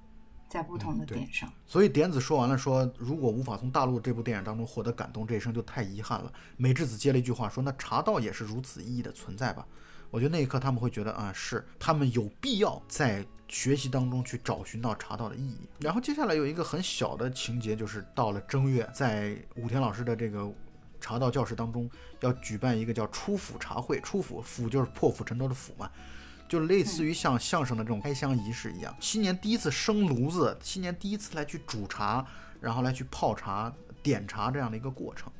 [0.49, 1.51] 在不同的点上。
[1.65, 6.31] 所以点子说完了，说如果无法从大陆这部电影当中获得感动，这一生就太遗憾了。
[6.57, 9.65] 美智子接了一句话说：“那茶道也是如此意义的存在吧？”
[10.09, 13.25] 我觉得那一刻他们会觉得啊，是他们有必要在。
[13.49, 20.53] 学习当中去找寻到茶道的意义，然后接下来有一个很小的情节，就是到了正月，在武田老师的这个
[20.99, 21.89] 茶道教室当中，
[22.19, 25.89] 要举办一个叫出府茶会，出府府就是破釜沉舟的釜嘛，
[26.49, 32.27] 就类似于像相声的这种开箱仪式一样，新年第一次生炉子，新年第一次来去煮茶，
[32.59, 35.31] 然后来去泡茶、点茶这样的一个过程。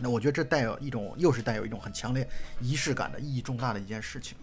[0.00, 2.28] 那我觉得这带有一种，又是带有一种很强烈
[2.60, 4.36] 仪式感的意义重大的一件事情。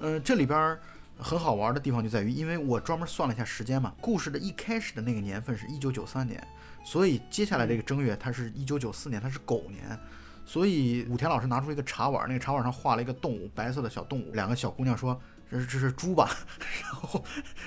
[0.00, 0.78] 嗯，这里边。
[1.20, 6.40] 很好玩的地方就在于，因为我专门算了一下时间嘛，故事的一开始的那个年份是一九九三年，
[6.84, 9.98] 所以接下来这个正月它是一九九四年，它是狗年，
[10.46, 16.30] 所以武田老师拿出一个茶碗，那个茶碗上画了一个动物，白色的小动物，两个小姑娘说这是这是猪吧，
[16.84, 17.24] 然后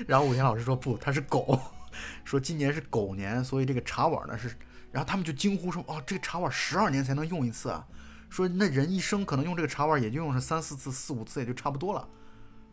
[0.07, 1.59] 然后武田老师说不，它是狗，
[2.23, 4.55] 说今年是狗年，所以这个茶碗呢是，
[4.91, 7.87] 然后他们就惊呼说哦，这个茶碗十二年才能用一次啊，
[8.29, 12.07] 说那人一生可能用这个茶碗也就用上三四次、四五次也就差不多了。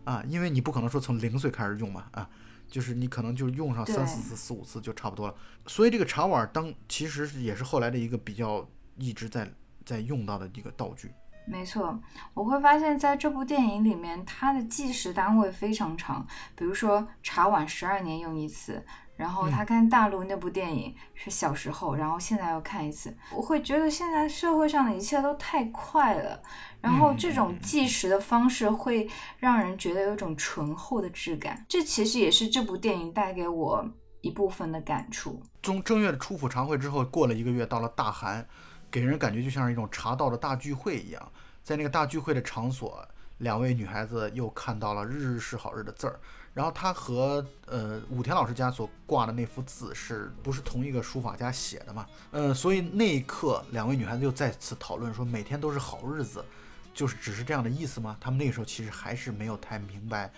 [0.04, 2.28] 啊，因为你不可能说从零岁开始用嘛，啊，
[2.66, 5.35] 就是你可能就用上三四次、四五次就差不多了。
[5.66, 9.52] 所以这个茶碗当其实也是后来的一个比较一直在
[9.85, 11.12] 在用到的一个道具。
[11.46, 12.00] 没错，
[12.35, 16.26] 我会发现在这部电影里面，它的计时单位非常长，
[16.57, 18.85] 比如说茶碗十二年用一次。
[19.18, 26.40] 然后他看大陆那部电影是小时候，然后现在要看一次，我会觉得现在社会上的一切都太快了，
[26.81, 33.85] 然后这种计时的方式会让人觉得有种醇厚的质感，这其实也是这部电影带给我
[34.20, 35.42] 一部分的感触。
[35.61, 38.46] 中正月的初府茶会之后，过了一个月，到了大寒，
[38.88, 41.33] 给人感觉就像是一种茶道的大聚会一样，
[41.64, 43.04] 在那个大聚会的场所，
[43.38, 46.20] 两位女孩子又看到了“日日是好日”的字儿。
[46.54, 52.04] 然后他和呃武田老师家所挂的那幅字是不是同一个书法家写的嘛？
[52.32, 56.44] 呃，所以那一刻两位女孩子又再次讨论说每天都是好日子，
[56.92, 58.16] 就是只是这样的意思吗？
[58.20, 60.32] 他们那个时候其实还是没有太明白，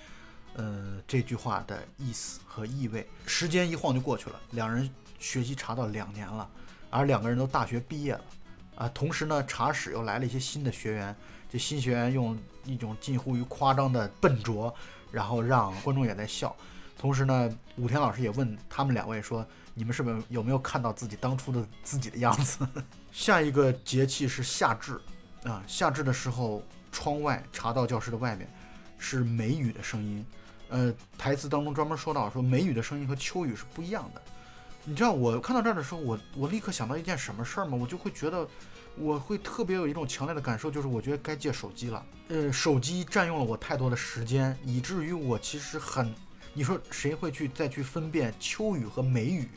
[0.54, 3.08] 呃这句话的意思和意味。
[3.26, 6.46] 时间一晃就过去了，两人学习茶道两年了，
[6.90, 8.24] 而两个人都大学毕业了，
[8.74, 11.16] 啊，同时呢茶室又来了一些新的学员，
[11.48, 14.74] 这新学员用一种近乎于夸张的笨拙。
[15.10, 16.54] 然后让观众也在笑，
[16.98, 19.44] 同时呢，武田老师也问他们两位说
[19.74, 22.66] ：“你们是不是有没有看到自己当初的自己的样子？”
[23.10, 25.00] 下一个节气是夏至，
[25.44, 28.48] 啊，夏至的时候，窗外茶道教室的外面
[28.98, 30.24] 是梅雨的声音，
[30.68, 34.22] 呃，台词当中专门说到说梅雨的声音和秋雨是不一样的。
[34.84, 37.76] 你知道我看到这儿的时候，我我立刻想到一件什么事儿吗？
[37.80, 38.46] 我就会觉得。
[38.96, 42.04] 我会特别有一种强烈的感受，就是我觉得该戒手机了。
[42.28, 46.14] 呃，手机占用了我太多的时间，以至于我其实很，
[46.52, 49.48] 你说谁会去再去分辨秋雨和梅雨，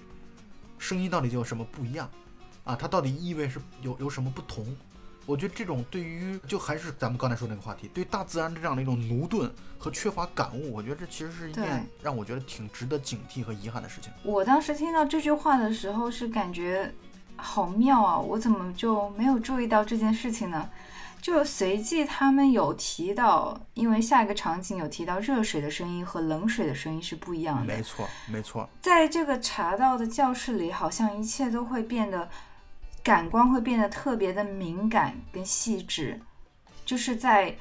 [0.80, 2.10] 声音到底有什么不一样？
[2.64, 4.76] 啊，它到底意味是有有什么不同？
[5.26, 14.12] 我觉得这种对于就还是咱们刚才说那个话题，对大自然这样的一种奴钝和缺乏感悟，我觉得这其实是一件让我觉得挺值得警惕和遗憾的事情。
[14.24, 16.94] 我当时听到这句话的时候是感觉。
[17.36, 18.18] 好妙啊！
[18.18, 20.70] 我怎么就没有注意到这件事情呢？
[21.22, 27.74] 就随即他们有提到，因为下一个场景有提到热水的声音和冷水的声音是不一样的。
[27.74, 28.70] 没错，没错。
[28.82, 32.28] 在这个茶道的教室里，好像一切都会变得
[33.02, 36.20] 感官会变得特别的敏感跟细致，
[36.86, 37.56] 就是在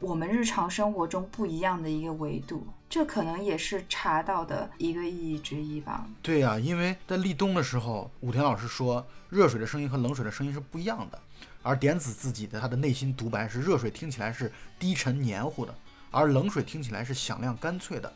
[0.00, 2.66] 我们日常生活中不一样的一个维度。
[2.88, 6.06] 这可能也是茶道的一个意义之一吧。
[6.22, 11.18] 对呀、因为在立冬的时候，武田老师说，热水的声音和冷水的声音是不一样的，
[11.62, 15.74] 而点子自己的他的内心独白是，热水听起来是低沉黏糊的，
[16.12, 18.12] 而冷水听起来是响亮干脆的。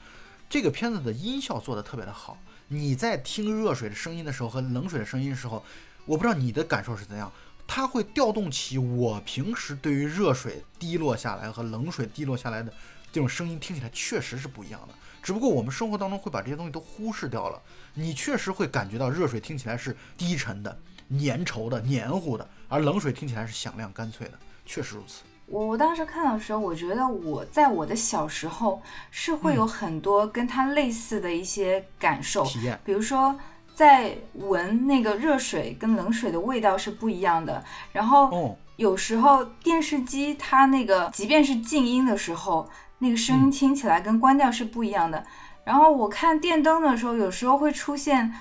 [0.48, 2.38] 这个片子的音效做得特别的好，
[2.68, 5.64] 你在听热水的声音的时候和冷水的声音的时候，
[6.06, 7.30] 我不知道你的感受是怎样，
[7.72, 12.74] 它会调动起我平时对于热水滴落下来和冷水滴落下来的
[13.12, 14.94] 这种声音，听起来确实是不一样的。
[15.22, 17.62] 只不过我们生活当中会把这些东西都忽视掉了，
[17.94, 20.76] 你确实会感觉到热水听起来是低沉的、
[21.10, 24.32] 粘稠的、黏糊的，而冷水听起来是响亮干脆的，
[24.66, 25.22] 确实如此。
[25.46, 33.38] 我我当时看的时候，我觉得我在我的小时候是会有很多跟它类似的一些感受，体验，比如说
[33.80, 37.64] 在闻那个热水跟冷水的味道是不一样的，
[37.94, 45.24] 然后哦，有时候电视机它那个即便是静音的时候，那个声音听起来跟关掉是不一样的。
[45.64, 48.34] 然后我看电灯的时候，有时候会出现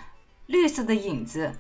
[0.48, 1.54] 绿色的影子。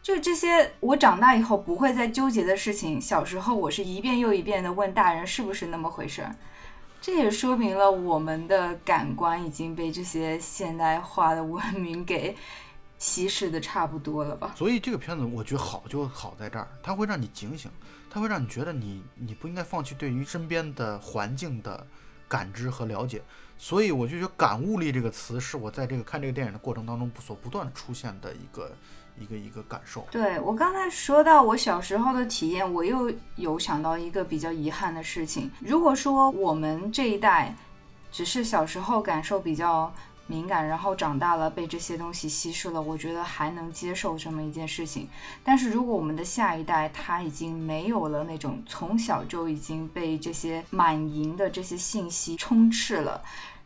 [0.00, 6.32] 就这些，我长大以后不会再纠结的事情，小时候我是一遍又一遍的问大人是不是那么回事儿。
[7.00, 12.36] 这也说明了我们的感官已经被这些现代化的文明给
[12.98, 14.54] 稀释的差不多了吧？
[14.56, 17.70] 所以这个片子我觉得好就好在这儿，它会让你警醒，
[18.10, 21.86] 它会让你觉得你你不应该放弃对于身边的环境的
[22.28, 23.22] 感知和了解。
[23.58, 28.70] 所以我就觉得“感悟力”这个词是我在这个看这个电影的过程当中所不断出现的一个
[29.18, 30.06] 一个一个感受。
[30.10, 35.50] 对我刚才说到我小时候的体验，我又有想到一个比较遗憾的事情。
[35.60, 37.56] 如果说我们这一代
[38.12, 39.90] 只是小时候感受比较
[40.26, 45.08] 敏感，然后长大了被这些东西稀释了，我觉得还能接受这么一件事情。
[45.44, 53.22] 但是如果我们的下一代他已经没有了那种从小就已经被这些满盈的这些信息充斥了。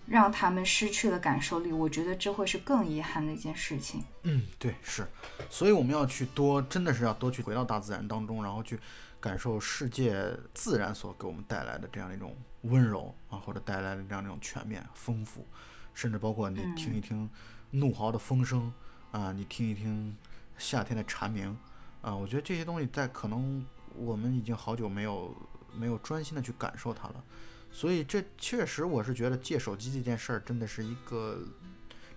[0.07, 4.03] 让他们失去了感受力，我觉得这会是更遗憾的一件事情。
[4.25, 5.07] 嗯，对，是，
[5.49, 8.77] 所以我们要去多，真的是要多去回到大自然当中，然后去
[9.21, 15.47] 感受世界自然所给我们带来的这样一种温柔啊，或者带来的这样一种全面、丰富，
[15.95, 17.29] 甚至包括你听一听
[17.71, 18.73] 怒号的风声
[19.11, 20.17] 啊，你听一听
[20.59, 21.57] 夏天的蝉鸣
[22.03, 25.35] 啊，我觉得这些东西在可能我们已经好久没有
[25.75, 27.25] 没有专心的去感受它了。
[27.73, 31.41] 所以这确实，我是觉得借手机这件事儿真的是一个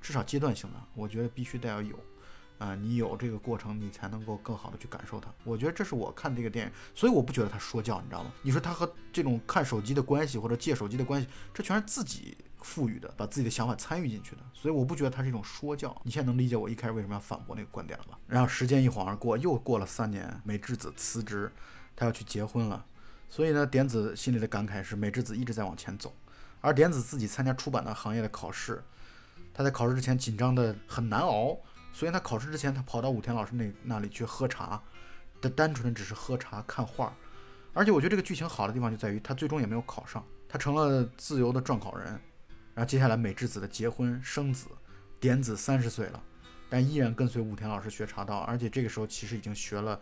[0.01, 1.95] 至少阶段性的，我觉得必须得要有，
[2.57, 5.31] 啊、你有这个过程，你才能够更好的去感受它。
[5.43, 8.31] 我觉得这是我看这个电影，所以我不觉得他说教，你知道吗？
[8.41, 15.95] 你说他和这种看手机的关系或者借手机的关系，这全是自己赋予的，把自己的想法参与进去的，所以我不觉得它是一种说教。
[16.03, 18.17] 你现在能理解我一开始为什么要反驳那个观点了吧？
[18.25, 21.51] 然后时间一晃而过，又过了三年，美智子辞职，
[21.95, 22.83] 她要去结婚了。
[23.29, 26.15] 所以呢，点子心里的感慨是，美智子一直在往前走，
[26.61, 28.83] 而点子自己参加出版的行业的考试，
[29.53, 31.57] 他在考试之前紧张的很难熬，
[31.91, 34.81] 所以他考试之前他跑到武田老师那那里去喝茶，
[35.41, 37.11] 的单纯的只是喝茶看画，
[37.73, 42.19] 而且我觉得这个剧情好的地方就在于他最终也没有考上，他成了自由的撰考人，
[42.73, 44.67] 然后接下来美智子的结婚生子，
[45.19, 46.23] 点子三十岁了，
[46.69, 49.99] 但依然跟随武田老师学茶道，而且这个时候其实已经学了，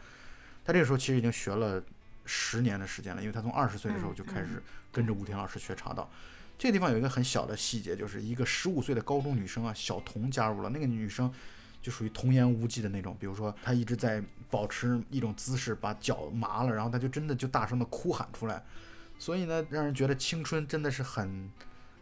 [0.63, 1.83] 他这个时候其实已经学了。
[2.23, 6.07] 十年的时间了，因为他从二十岁的时候就开始跟着武田老师学茶道。
[6.55, 10.69] 这个地方有一个很小的细节，就是一个十五岁的高中女生啊，小童加入了。
[10.69, 11.33] 那个女生
[11.81, 18.63] 就属于童言无忌的那种，比如说她一直在保持一种姿势，把脚麻了，然后她就真的就大声的哭喊出来。
[19.17, 21.49] 所以呢，让人觉得青春真的是很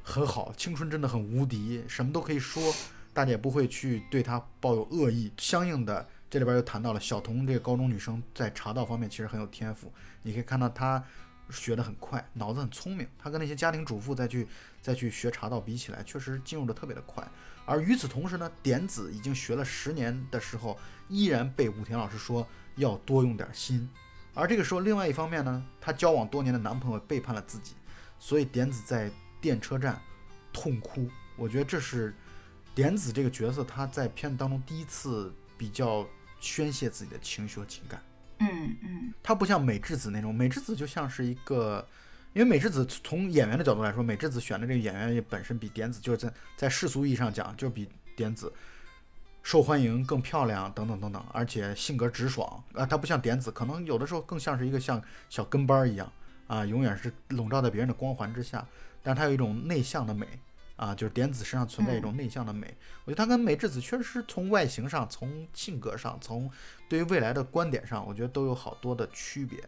[0.09, 2.73] 很好，青春真的很无敌，什么都可以说，
[3.13, 5.31] 大家也不会去对她抱有恶意。
[5.37, 6.07] 相应的。
[6.31, 9.91] 这里边又谈到了小童这个高中女生在茶道方面其实很有天赋，
[10.21, 11.03] 你可以看到她
[11.49, 13.07] 学得很快，脑子很聪明。
[13.17, 14.47] 她跟那些家庭主妇再去
[14.79, 17.27] 再去学茶道比起来，确实进入的特别的快。
[17.65, 23.89] 而与此同时呢，点子已经学了十年的时候，依然被武田老师说要多用点心。
[24.35, 27.73] 而这个时候，另外一方面呢，她交往多年的男朋友背叛了自己，
[28.19, 29.09] 所以点子在
[29.41, 30.01] 电车站
[30.53, 31.09] 痛哭。
[31.35, 32.13] 我觉得这是
[32.73, 36.07] 点子这个角色他在片子当中第一次比较。
[36.41, 38.01] 宣泄自己的情绪和情感，
[38.37, 41.85] 嗯嗯，他不像美智子那种，美智子就像是一个，
[42.31, 48.49] 因为美智子从演员的角度来说，美智子选的这个演员也本身比点子就是在在世俗意义上讲，就比点子
[49.43, 56.09] 受欢迎、更漂亮等等等等，而且性格直爽啊，他不像点子，可能有的时候更像是一个像小跟班一样
[56.47, 58.65] 啊，永远是笼罩在别人的光环之下，
[59.01, 60.27] 但是他有一种内向的美
[60.75, 62.73] 啊，就是点子身上存在一种内向的美。
[63.05, 66.49] 我觉得他跟美智子确实是从外形上、从性格上、从
[66.87, 69.59] 对于未来的观点上，我觉得都有好多的区别。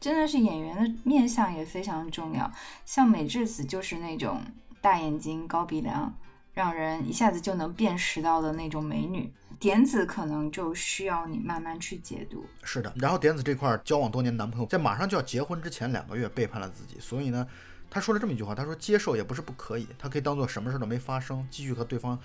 [0.00, 2.50] 真的是演员的面相也非常重要，
[2.86, 4.40] 像美智子就是那种
[4.80, 6.14] 大眼睛、高鼻梁，
[6.54, 9.30] 让人一下子就能辨识到的那种美女。
[9.58, 12.46] 点子可能就需要你慢慢去解读。
[12.62, 17.46] 是的，然后点子这块交往多年男朋友，在马上就要结婚之前两个月背叛了自己，所以呢，
[17.90, 22.18] 他说了这么一句话，他说接受也不是不可以，他可以当做什么事都没发生，继续和对方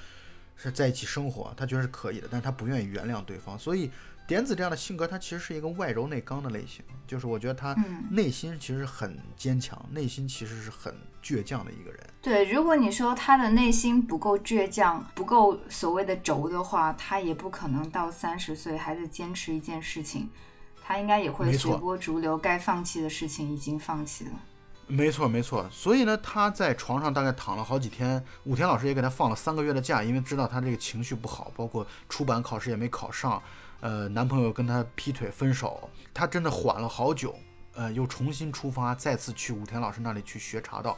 [0.55, 3.91] 是在一起生活，他觉得是可以的，但是他不愿意原谅对方，所以。
[4.27, 7.75] 点子这样的性格，他其实是一个外柔内刚的类型，就是我觉得他
[8.09, 10.91] 内心其实很坚强，内心其实是很
[11.21, 11.99] 倔强的一个人。
[12.23, 20.27] 对，如果你说他的内心不够倔强，不够所谓的轴的话，他也不可能到三十岁还在坚持一件事情，
[20.83, 24.31] 他应该也会随波逐流，该放弃的事情已经放弃了。
[24.87, 25.67] 没错，没错。
[25.71, 33.41] 所以呢，他在床上大概躺了好几天，武田老师也给他放了三个月的假，因为知道他这个情绪不好，包括出版考试也没考上。
[33.81, 37.35] 呃，男朋友跟她劈腿分手，她真的缓了好久，
[37.73, 40.97] 呃，又重新出发，再次去武田老师那里去学茶道。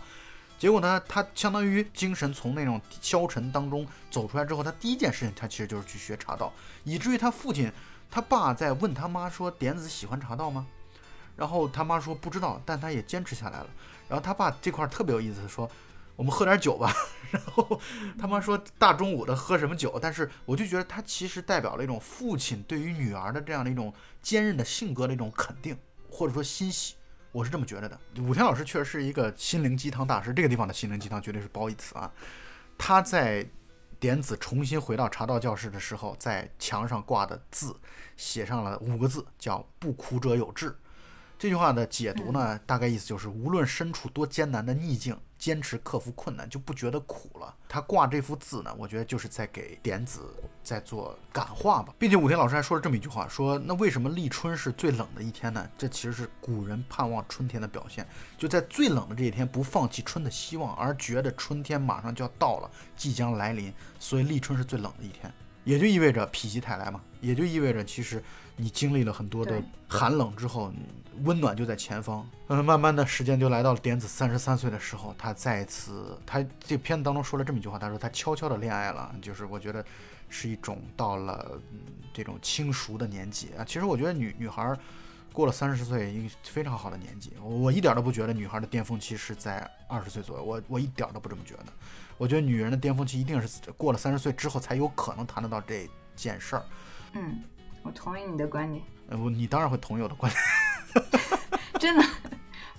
[0.60, 7.72] 结果呢，她相当于精神从那种消沉当中走出来之后，她第一件事情，她其实就是去学茶道，以至于她父亲、
[8.10, 10.66] 他爸在问他妈说：“点子喜欢茶道吗？”
[11.38, 13.68] 然后他妈说不知道，但他也坚持下来了。
[14.10, 15.70] 然后他爸这块特别有意思，说。
[16.18, 16.92] 我们喝点酒吧，
[17.30, 17.80] 然后
[18.18, 20.00] 他妈说大中午的喝什么酒？
[20.02, 25.78] 但是我就觉得他其实代表了一种父亲对于女儿的这样的一种坚韧的性格的一种肯定，
[26.10, 26.96] 或者说欣喜，
[27.32, 28.00] 我是这么觉得的。
[28.24, 32.12] 武天老师确实是一个心灵鸡汤大师，这个地方的心灵鸡汤绝对是褒义词啊。
[32.80, 33.48] 他在
[34.00, 37.76] 点子重新回到茶道教室的时候，在墙上挂的字
[38.16, 40.76] 写上了五个字，叫“不苦者有志”。
[41.40, 47.54] 这句话的解读呢，大概意思就是，无论身处多艰难的逆境，坚持克服困难就不觉得苦了。
[47.70, 50.34] 他挂这幅字呢，我觉得就是在给点子
[50.64, 51.94] 在做感化吧。
[52.00, 55.70] 并且武田老师还说了这么一句话，说那为什么立春是最冷的一天呢？
[55.78, 65.32] 这其实是古人盼望春天的表现，就在最冷的这一天不放弃春的希望，而觉得春天马上就要到了，即将来临，所以立春是最冷的一天，
[65.66, 68.24] 也就意味着否极泰来嘛，也就意味着其实
[68.56, 70.72] 你经历了很多的寒冷之后。
[71.24, 72.24] 温暖就在前方。
[72.48, 79.84] 嗯，慢慢的时间就来到了点子三十三岁的时候，他再次，他这片子当中说了这么一句话，他说他悄悄的恋爱了，就是我觉得
[80.30, 81.60] 是一种到了
[82.14, 83.66] 这种轻熟的年纪啊。
[83.66, 84.78] 其实我觉得女女孩
[85.34, 91.66] 过了三十岁，一个非常好的年纪，我一点都不觉得女孩的巅峰期是在二十岁左右，我我一点都不这么觉得。
[92.20, 96.64] 我觉得女人的巅峰期一定是过了三十岁之后才有可能谈得到这件事儿。
[97.14, 97.42] 嗯，
[97.84, 98.84] 我同意你的观点。
[99.10, 100.42] 呃，我你当然会同意我的观点。
[101.80, 102.04] 真的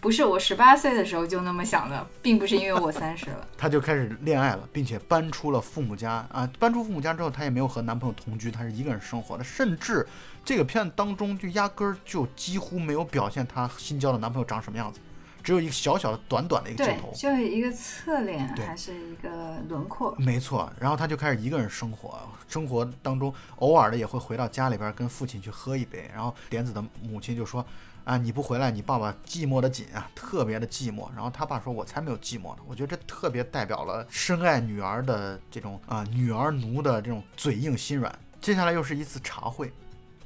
[0.01, 6.49] 不是我十八岁的时候就那么想的，并不是因为我三十了， 她就开始恋爱了，并且搬出了父母家啊。
[6.59, 9.45] 搬出父母家之后，她也没有和男朋友同居，她是一个人生活的。
[9.45, 10.07] 甚至
[10.45, 15.01] 这个片子当中就压根儿就几乎没有表现她新交的男朋友长什么样子，
[15.49, 20.15] 只有一个小小的短短的一个镜头，就是一个侧脸还是一个轮廓。
[20.19, 26.07] 没错，然后他就开始一个人生活，生活当中偶尔的也会回到家里边跟父亲去喝一杯。
[26.13, 27.65] 然后莲子的母亲就说。
[28.05, 28.17] 啊！
[28.17, 31.07] 你不回来，你爸爸寂寞的紧啊，特别的寂寞。
[31.15, 38.19] 然后他爸说：“我才没有寂寞呢。”我觉得这特别代表了深爱女儿的这种啊，女儿奴的这种嘴硬心软。
[38.41, 39.71] 接下来又是一次茶会，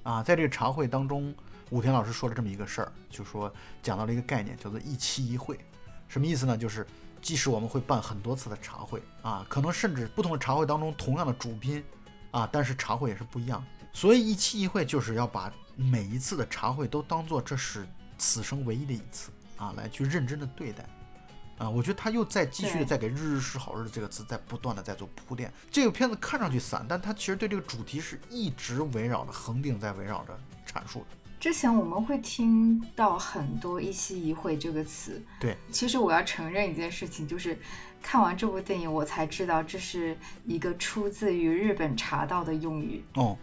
[0.04, 1.34] 啊，在这个茶会当中，
[1.72, 3.52] 武田老师说了这么一个事儿，就说
[3.82, 5.58] 讲到了一个概念，叫做一期一会。
[6.06, 6.56] 什么意思呢？
[6.56, 6.86] 就是
[7.20, 11.82] 即使我们会办很多次的茶会啊，可能甚至不同的茶会当中同样的主宾
[12.30, 13.64] 啊，但是茶会也是不一样。
[13.92, 15.52] 所以一期一会就是要把。
[15.74, 20.86] 每一次的茶会都当做这是此生唯一的一次啊，来去认真的对待
[21.56, 21.68] 啊！
[21.68, 25.50] 我觉得他又在继续的在给“日日是好日”这个词在不断的在做铺垫。
[25.70, 30.38] 这个片子看上去散，但它其实对这个主题是一直围绕着、恒定在围绕着
[30.70, 31.06] 阐述的。
[31.43, 35.57] 之前我们会听到很多“一期一会”这个词，对。
[35.72, 37.59] 其实我要承认一件事情，就是
[38.01, 40.16] 看完这部电影，我才知道这是
[40.47, 43.03] 一个出自于日本茶道的用语。
[43.14, 43.36] 哦，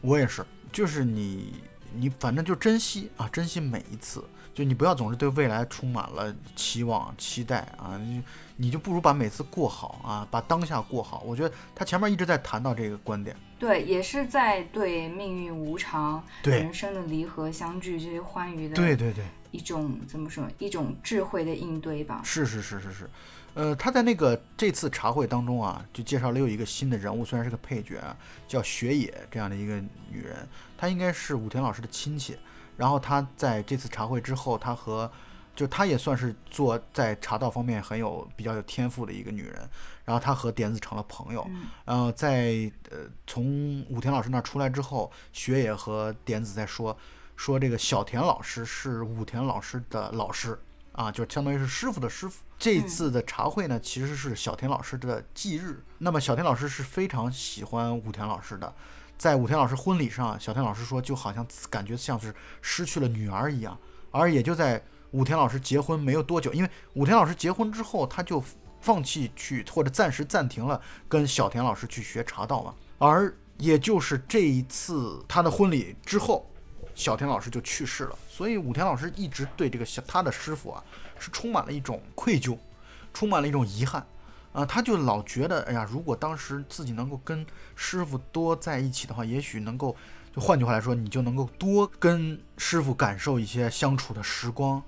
[0.00, 0.42] 我也是。
[0.72, 1.52] 就是你，
[1.92, 4.24] 你反正就珍惜啊，珍惜每一次。
[4.54, 8.22] 就你不要总是对未来充满了期望、期待啊，你
[8.56, 11.22] 你就不如把每次过好啊，把当下过好。
[11.26, 22.20] 我觉得他前面一直在谈到这个观点，对，也是在对命运无常、对人生的离合相聚这些欢愉的，对对对，一种怎么说，一种智慧的应对吧。
[22.22, 23.08] 是是是是是。
[23.54, 27.98] 呃，他在那个这次茶会当中啊，就介绍了又一个新的人物，虽然是个配角，
[28.46, 29.76] 叫雪野这样的一个
[30.10, 30.46] 女人，
[30.76, 32.36] 她应该是武田老师的亲戚。
[32.76, 35.10] 然后她在这次茶会之后，她和
[35.54, 39.68] 就她也算是做在茶道方面很有比较有天赋的一个女人。
[40.04, 41.48] 然后她和点子成了朋友，
[41.84, 46.94] 然后在呃从武田老师那儿出来之后，雪野和点子在说
[47.36, 50.60] 说这个小田老师是武田老师的老师
[50.92, 52.42] 啊，就相当于是师傅的师傅。
[52.58, 55.82] 这次的茶会呢，其实是小田老师的忌日。
[55.98, 58.72] 那么小田老师是非常喜欢武田老师的，
[59.16, 63.76] 在武田老师婚礼上，小田老师说就好像感觉像是失去了女儿一样。
[64.10, 64.80] 而也就在
[65.14, 68.42] 武田老师结婚没有多久，因为武田老师结婚之后，他就。
[68.84, 76.46] 放弃去或者暂时暂停了跟小田老师去学茶道嘛，而也就是这一次他的婚礼之后，
[76.94, 80.84] 小田老师就去世了，所以武田老师一直对这个小他的师傅啊
[81.18, 82.58] 是充满了一种愧疚，
[83.14, 84.06] 充满了一种遗憾
[84.52, 89.96] 啊，他就老觉得，哎呀，如果当时自己能够跟师傅多在一起的话，也许能够，
[90.36, 94.82] 就换句话来说，你就能够多跟师傅感受一些相处的时光。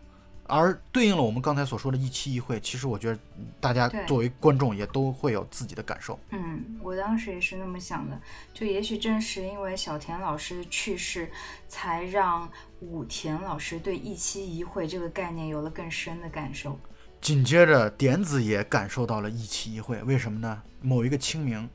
[0.48, 3.18] 而对应了我们刚才所说的一期一会，其实我觉得
[3.60, 6.18] 大家作为观众也都会有自己的感受。
[6.30, 8.20] 嗯，我当时也是那么想的，
[8.54, 11.30] 就也许正是因为小田老师的去世，
[11.68, 12.48] 才让
[12.80, 16.78] 武田老师对一期一会这个概念有了更深的感受。
[17.20, 20.62] 紧接着，点子也感受到了一期一会，为什么呢？
[20.80, 21.68] 某一个清明，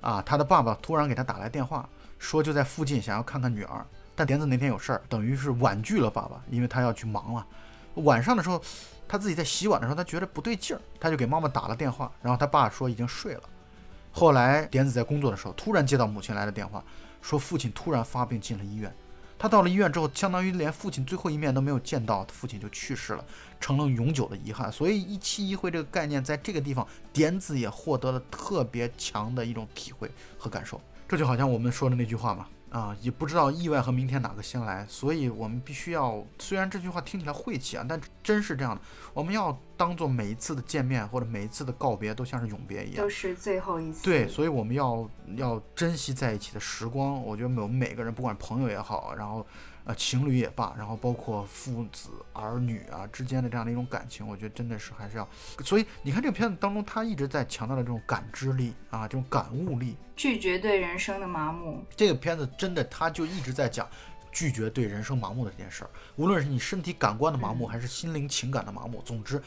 [0.00, 1.88] 啊，他的爸爸突然给他打来电话，
[2.18, 3.86] 说就在附近，想要看看女儿。
[4.16, 7.46] 但点子那天有事儿，等于是婉拒了爸爸，因为他要去忙了。
[7.94, 8.62] 晚上的时候，
[9.08, 13.42] 他自己在洗碗的时候，他觉得不对劲儿，他就给妈妈打了电话，然后他爸说已经睡了。
[14.12, 16.82] 后来点子在工作的时候，突然接到母亲来的电话，
[17.20, 18.92] 说父亲突然发病进了医院。
[19.38, 23.24] 他到了医院之后，相当于连父亲最后一面都没有见到，父亲就去世了，
[23.58, 24.70] 成了永久的遗憾。
[24.70, 30.78] 所以一期一会这个概念，在这个地方，点子也获得了特别强的一种体会和感受。
[31.08, 32.46] 这就好像我们说的那句话嘛。
[32.70, 38.80] 啊，也不知道意外和明天哪个先来，所以我们必须要，虽然这句话听起来晦气啊，但真是这样的。
[39.12, 44.04] 我们要当做每一次的见面或者每一次的告别都像是永别一样，都是最后一次。
[44.04, 47.20] 对，所以我们要要珍惜在一起的时光。
[47.22, 49.46] 我觉得我们每个人，不管朋友也好，然后。
[49.90, 55.28] 呃，情侣也罢，然后包括父子儿女啊之间的这样的一种感情，我觉得真的是还是要。
[55.64, 61.84] 所以你看这个片子当中，他一直在强调的这种感知力啊，这种感悟力，拒绝对人生的麻木。
[61.96, 63.88] 这个片子真的，他就一直在讲
[64.30, 65.90] 拒绝对人生麻木的这件事儿。
[66.14, 69.42] 无论是你身体感官的麻木，还是心灵情感的麻木，总之，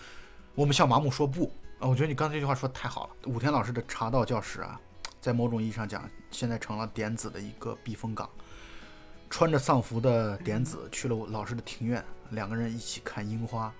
[0.55, 1.87] 我们向麻木说不啊！
[1.87, 3.13] 我觉得你刚才这句话说的太好了。
[3.27, 4.77] 武田老师的茶道教室啊，
[5.21, 8.29] 在某种意义上讲，现在成了点子的一个避风港。
[9.33, 13.73] 穿着丧服的点子去了老师的庭院，两个人一起看樱花。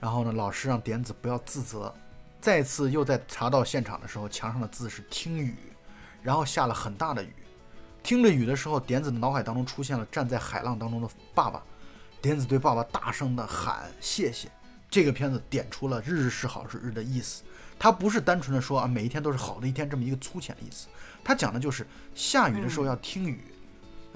[0.00, 1.94] 然后呢，老师让点子不要自责。
[2.40, 5.54] 再次又在查到现场的时候，墙上的字是听雨，
[6.22, 7.30] 然后下了很大的雨。
[8.02, 11.62] 听着雨的时候，点子的脑海当中出现了站在海浪当中的爸爸。
[12.22, 14.50] 点子对爸爸大声的喊谢谢。
[14.88, 17.42] 这个片子点出了“日日是好日”的意思，
[17.78, 20.88] 它不是单纯的说啊每一天都是好的一天这么一个粗浅的意思，
[21.22, 23.44] 它讲的就是下雨的时候要听雨。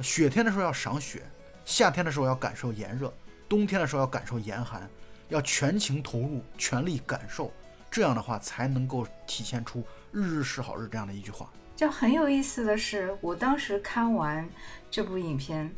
[0.02, 1.22] 雪天的时候要赏雪，
[1.64, 3.12] 夏天的时候要感受炎热，
[3.48, 4.88] 冬天的时候要感受严寒，
[5.28, 7.52] 要全情投入，全力感受，
[7.90, 11.50] 这样的话才能够体现出“日日是好日”这样的一句话。
[11.76, 14.48] 就很有意思的是，我当时看完
[14.90, 15.70] 这部影片，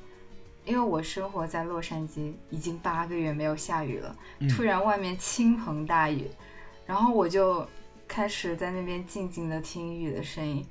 [0.64, 4.16] 因为我生活在洛杉矶，已经八个月没有下雨了，
[4.50, 6.30] 突然外面倾盆大雨，
[6.86, 7.66] 然后我就
[8.06, 10.66] 开始在那边静静的听雨的声音，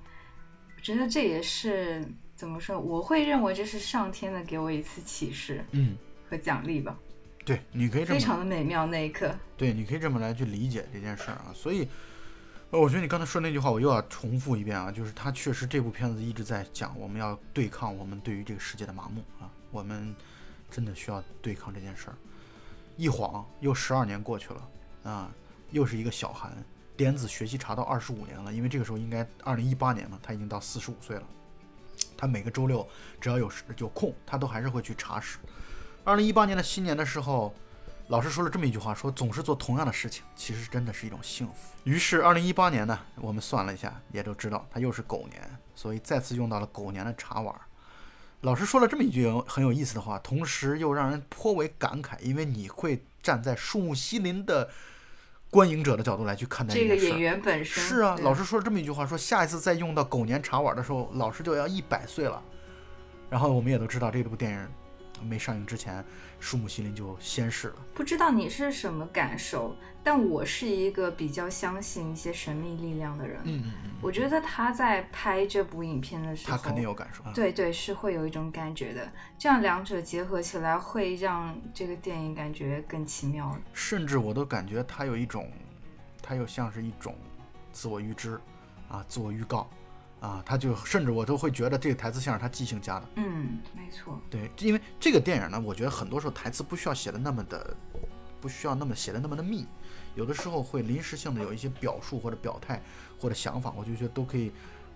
[0.76, 2.06] 我觉得这也是。
[2.42, 2.80] 怎么说？
[2.80, 5.96] 我会认为这是上天的给我一次启示，嗯，
[6.28, 6.98] 和奖励吧。
[7.46, 9.32] 对，你可以这么非常的美妙那一刻。
[9.56, 11.54] 对，你可以这么来去理解这件事儿啊。
[11.54, 11.88] 所以，
[12.72, 20.16] 呃，我觉得你刚才说那句话，我又要重复一遍啊，就是他确实这部片子一直在讲，我们要对抗我们对于这个世界的麻木啊，我们
[20.72, 22.16] 真的需要对抗这件事儿。
[22.98, 24.70] 一晃又十二年过去了
[25.04, 25.32] 啊，
[25.70, 26.52] 又是一个小寒，
[26.98, 31.24] 点子学习茶道二十五年了，因为这个时候应该二零一八年嘛，他已经到四十五岁了。
[32.22, 32.88] 他每个周六
[33.20, 35.40] 只要有时有空，他都还是会去查室。
[36.04, 37.52] 二零一八年的新年的时候，
[38.10, 41.54] 老师说了这么一句话：说总是做同样的事情，其实真的是一种幸福。
[41.84, 45.42] 于是二零一八年呢，我们算了一下，也都知道他又是狗年，
[45.74, 47.56] 所以再次用到了狗年的茶碗。
[48.42, 54.70] 老师说了这么一句很有意思的话，同时又让人颇为感慨，因为你会站在树木西林的。
[55.52, 62.41] 观影者的角度来去看待这个演员本身是啊，老师说了这么一句话，说下一次再用到狗年茶碗的时候，老师就要一百岁了。
[63.30, 64.68] 然后我们也都知道这部电影
[65.24, 66.04] 没上映之前，
[66.40, 67.76] 树木希林就先逝了。
[67.94, 73.40] 不知道你是什么感受，但我是一个比较相信一些神秘力量的人。
[73.44, 77.24] 嗯嗯嗯，我觉得他在拍这部影片的时候，他肯定有感受。
[77.26, 79.12] 嗯对对，是会有一种感觉的。
[79.38, 83.58] 这样两者结合起来，会让这个电影感觉更奇妙。
[83.74, 85.52] 甚至我都感觉他有一种，
[86.22, 87.16] 他又像是一种
[87.72, 88.40] 自我预知
[88.90, 89.70] 啊，自我预告
[90.22, 93.10] 啊，他就甚至我都会觉得这个台词像是他即兴加的。
[93.16, 94.22] 嗯，没错。
[94.30, 97.76] 对，因为这个电影呢，我觉得很多时候台词不需要写的那么的，
[98.40, 99.66] 不需要那么写的那么的密，
[100.14, 102.80] 有的时候会临时性的有一些表述或者表态
[103.20, 104.52] 或者想法，我就觉得都可以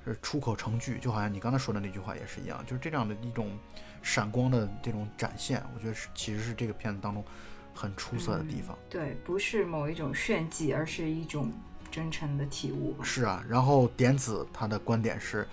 [0.05, 3.57] 是出口成句，就好像你刚才说的那句话也是一样，就是这样的一种
[4.03, 7.25] 闪光的这种展现，我觉得是其实是这个片子当中
[7.73, 8.77] 很出色的地方。
[8.87, 11.51] 对，不是某一种炫技，而是一种
[11.95, 12.93] 真诚的体悟。
[13.01, 15.47] 是啊，然后点子他的观点是，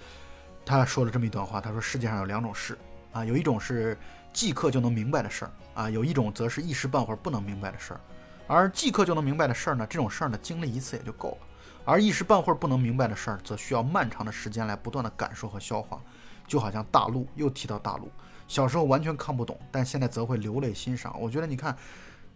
[0.66, 2.76] 他说了这么一段话，他说世界上有两种事
[3.12, 3.96] 啊，有一种是
[4.32, 8.00] 即刻就能明白的事儿啊，有一种则是一时半会儿不能明白的事儿。
[8.48, 11.46] 而即刻就能明白的事儿呢，这种事儿呢，经历一次也就够了；
[11.84, 16.00] 而一时半会儿不能明白的事儿，则需要漫长的时间来不断的感受和消化。
[16.48, 18.10] 就好像大陆，又提到大陆，
[18.48, 21.14] 小时候完全看不懂，但现在则会流泪欣赏。
[21.20, 21.74] 我觉得你看，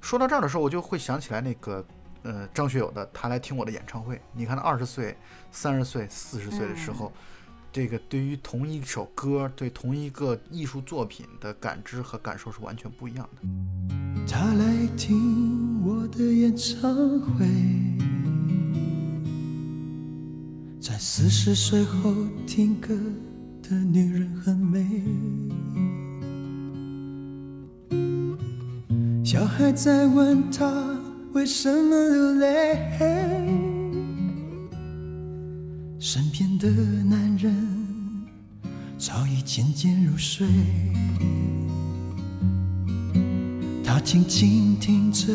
[0.01, 1.85] 说到这儿的时候，我就会想起来那个。
[2.27, 5.17] 呃，张学友的他来听我的演唱会，你看他二十岁、
[5.53, 7.13] 三十岁、四十岁的时候，
[7.73, 13.43] 这个对于同一首歌、对同一个艺术作品的感知和感受是完全不一样的。
[14.27, 17.47] 他来听我的演唱会，
[20.81, 22.13] 在四十岁后
[22.45, 22.93] 听歌
[23.63, 25.05] 的女人很美。
[29.25, 30.96] 小孩在问他
[31.37, 32.79] 为什么流泪，
[35.99, 36.67] 身边的
[37.05, 37.55] 男人
[38.97, 40.47] 早已渐渐入睡。
[43.85, 45.31] 他静静听着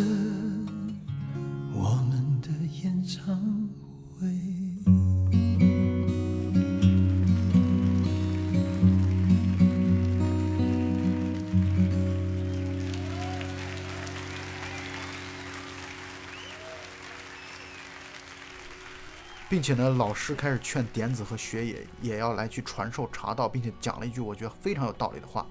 [19.62, 25.46] 并且呢，老师开始劝点子和学野也要来去传授茶道，并且讲了一句我觉得非常有道理的话。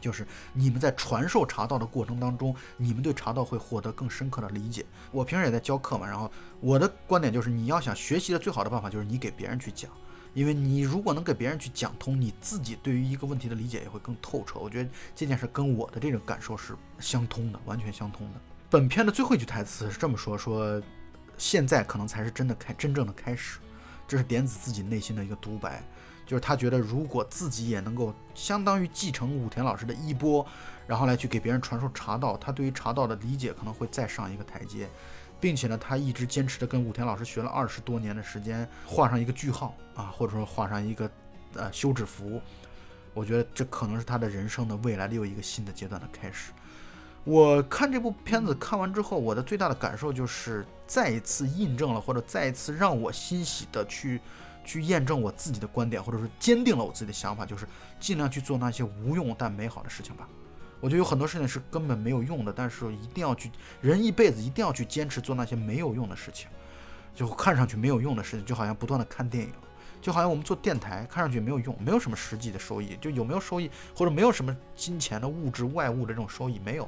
[0.00, 4.84] 就是你们在传授茶道的过程当中，你们对茶道会获得更深刻的理解。
[5.12, 6.28] 我平时也在教课嘛，然后
[6.58, 9.88] 我的观点就是，你要想学习的最好的办法就是你给别人去讲，
[10.34, 14.58] 因为你如果能给别人去讲通，你自己对于一个问题的理解也会更透彻。
[14.58, 18.40] 我觉得这件事跟我的这种感受是相通的，完全相通的。
[18.68, 20.82] 本片的最后一句台词是这么说：说
[21.38, 23.58] 现在可能才是真的开真正的开始，
[24.06, 25.82] 这是点子自己内心的一个独白。
[26.26, 30.46] 就是他觉得，如果自己也能够相当于继承武田老师的衣钵，
[30.86, 34.86] 然后来去给别人传授茶道，他对于茶道的理解可能会再上一个台阶，
[35.40, 41.10] 并且呢，他一直坚持的跟武田老师学了二十多年的时间，画上一个句号啊，或者说画上一个
[41.54, 42.42] 呃休止符。
[43.14, 46.52] 我觉得这可能是他的人生的未来的又一个新的阶段的开始。
[47.28, 54.18] 我看这部片子看完之后，我的最大的感受就是再一次印证了，或者再一次让我欣喜的去。
[54.64, 57.66] 去验证我自己的观点，或者说坚定了我自己的想法，就是
[57.98, 60.28] 尽量去做那些无用但美好的事情吧。
[60.78, 63.50] 我觉得有很多事情是根本没有用的，但是一定要去，
[63.80, 66.50] 人一辈子一定要去坚持做那些没有用的事情，
[67.14, 69.50] 就看上去没有用的事情，就好像不断的看电影，
[70.02, 76.86] 就好像我们做电台，看上去没有用，没有什么实际的收益，就有没有收益或者没有什么金钱的物质外物的这种收益没有，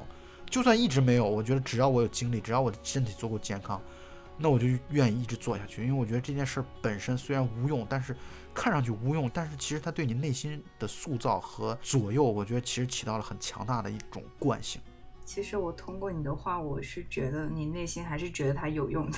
[0.51, 3.81] 就算一直没有，我觉得只要我有精力，只要我的身体足够健康。
[4.37, 8.15] 那我就愿意一直做下去，因为我觉得这件事本身虽然无用，但是
[8.53, 14.81] 看上去无用，但是其实它对你内心的塑造和左右，我觉得其实起到了很强大的一种惯性。
[15.23, 19.17] 其实我通过你的话，我是觉得你内心还是觉得它有用的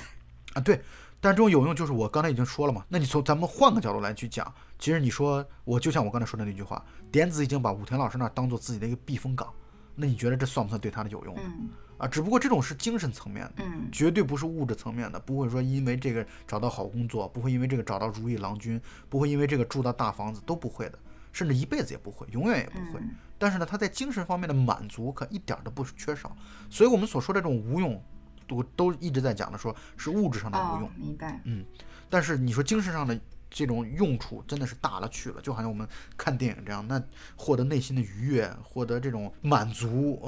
[0.52, 0.60] 啊。
[0.60, 0.80] 对，
[1.20, 2.84] 但是这种有用就是我刚才已经说了嘛。
[2.88, 9.50] 那你从咱们换个角度来去讲，其实你说我就像我刚才说的那句话，点子已经把武田老师那当做自己的一个避风港，
[9.94, 11.36] 那你觉得这算不算对他的有用？
[11.38, 11.70] 嗯。
[11.96, 20.98] 啊，只不过这种是精神层面的，嗯，绝对不是物质层面的，不会说因为这个找到好工作，不会因为这个找到如意郎君，不会因为这个住到大房子，都不会的，
[21.32, 23.00] 甚至一辈子也不会，永远也不会。
[23.38, 26.36] 但是呢，他在精神方面的满足可一点都不缺少。
[26.68, 28.02] 所以我们所说的这种无用，
[28.48, 31.40] 都都一直在讲的，说是物质上的无用，明白？
[31.44, 31.64] 嗯，
[32.10, 33.18] 但是你说精神上的
[33.54, 37.00] 这种用处真的是大了去了，就好像我们看电影这样，那
[37.36, 40.20] 获得内心的愉悦，获得这种满足。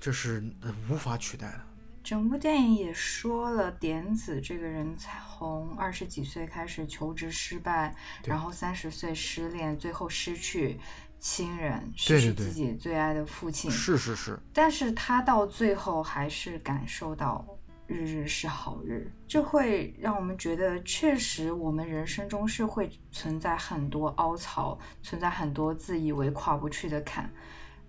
[0.00, 0.42] 这是
[0.88, 1.60] 无法取代的。
[2.02, 10.80] 整部电影也说了，点子这个人从二十几岁开始求职失败，然后三十岁失恋，最后失去
[11.18, 17.46] 亲人，失去自己最爱的父亲，是是是，但是他到最后还是感受到
[17.90, 27.28] 日日是好日，这会让我们觉得，确实我们人生中是会存在很多凹槽，存在很多自以为跨不去的坎，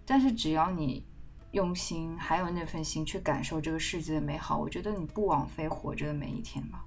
[0.04, 1.06] 但是只要你
[1.52, 6.84] 用心，还有那份心去感受这个世界的美好，我觉得你不枉费活着的每一天吧。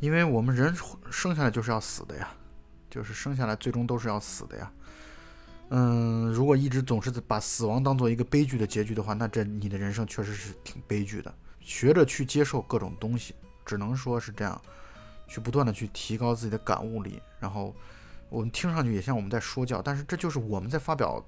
[0.00, 0.74] 因为我们人
[1.10, 2.28] 生下来就是要死的呀，
[2.90, 4.70] 就是生下来最终都是要死的呀。
[5.70, 11.34] 嗯，如果一直总是把死亡当做一个悲剧的结局的话，那这你的人生确实是挺悲剧的。
[11.64, 13.34] 学着去接受各种东西，
[13.64, 14.60] 只能说是这样，
[15.26, 17.20] 去不断的去提高自己的感悟力。
[17.40, 17.74] 然后
[18.28, 21.24] 我们听上去也像我们在说教，但是这就是我们在发表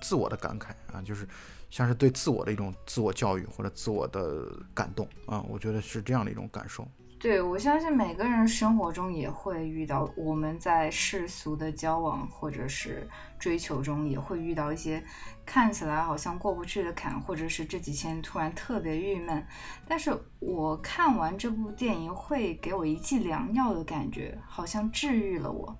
[0.00, 1.28] 自我的感慨啊，就是
[1.70, 6.86] 像是对自我的一种自我教育或者自我的感动啊，我觉得是这样的一种感受。
[7.18, 13.06] 对，我相信每个人生活中也会遇到，我们在世俗的交往或者是
[13.38, 15.04] 追求中，也会遇到一些
[15.50, 19.44] 看起来好像过不去的坎，或者是这几天突然特别郁闷。
[19.84, 25.76] 但是我看完这部电影，会给我一剂良药的感觉，好像治愈了我。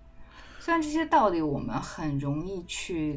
[0.59, 3.16] 虽然这些道理我们很容易去，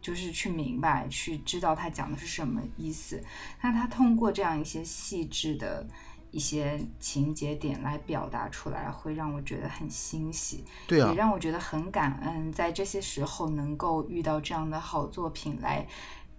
[0.00, 3.22] 就是去明白，去知道它讲的是什么意思，
[3.60, 5.86] 但他通过这样一些细致的。
[6.32, 15.86] 一些情节点来表达出来，会让我觉得很欣喜，对啊，也让我觉得很感恩，在这些时候能够遇到这样的好作品来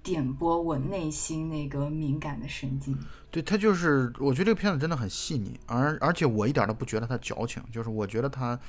[0.01, 2.97] 点拨我内心那个敏感的神经。
[3.31, 8.59] 对他就是，我觉得这个片子真的很细腻，而而且我一点都不觉得他矫情，就是我觉得他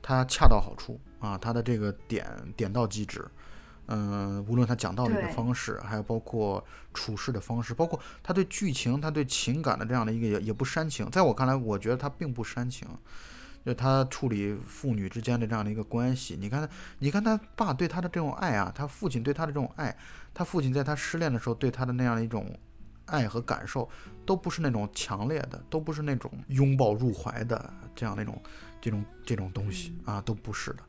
[0.00, 2.24] 他恰到好处啊，他的这个点
[2.56, 3.26] 点到即止。
[3.88, 6.62] 嗯，无论他讲道理的方式，还有包括
[6.92, 11.10] 处事的方式，包括他对剧情、他对情感的这样的一个也也不煽情。
[11.10, 12.86] 在我看来，我觉得他并不煽情，
[13.64, 16.36] 就他处理父女之间的这样的一个关系。
[16.38, 16.68] 你看，
[16.98, 19.96] 你看他爸对他的这种爱啊，他父亲对他的这种爱，
[20.34, 22.54] 他父亲在他失恋的时候对他的那样的一种
[23.06, 23.88] 爱和感受，
[24.26, 28.38] 都不是那种强烈的，都不是那种拥抱入怀的这样那种
[28.82, 30.82] 这种这种东西啊，都不是的。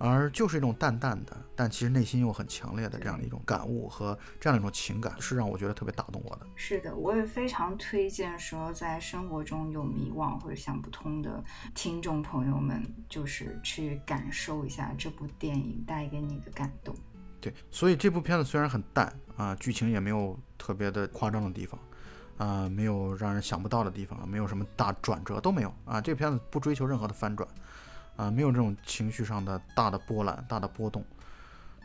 [0.00, 6.46] 而就是一种淡淡的，但其实内心又很强烈的这样的一种感悟和这样的一种情感，是让我觉得特别打动我的。
[6.56, 11.44] 是的，我也非常推荐说，在生活中有迷惘或者想不通的
[11.74, 16.94] 听众朋友们，就是去感受一下这部电影带给你的感动。
[17.38, 21.78] 对，所以这部片子虽然很淡啊，剧情也没有特别的夸张的地方，
[22.38, 26.00] 啊，没有让人想不到的地方，没有什么大转折都没有啊。
[26.00, 27.46] 这个片子不追求任何的翻转。
[28.20, 31.02] 啊，没有这种情绪上的大的波澜、大的波动，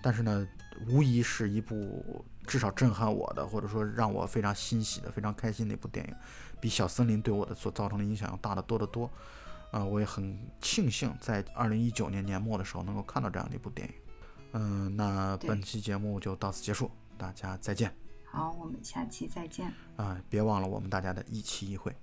[0.04, 0.46] 但是呢，
[0.90, 6.14] 无疑是一部至少震撼我的，或者说让我非常欣喜的、非常开心的一部电影，
[6.60, 9.10] 比《小森林》对我的所造成的影响要大得多得多。
[9.72, 13.94] 啊，我也很庆幸在二零一九年年末的时候能够看到这样的一部电影。
[14.52, 17.94] 嗯，那本期节目就到此结束，大家再见。
[18.26, 19.72] 好，我们下期再见。
[19.96, 21.96] 啊，别忘了我们大家的一期一会。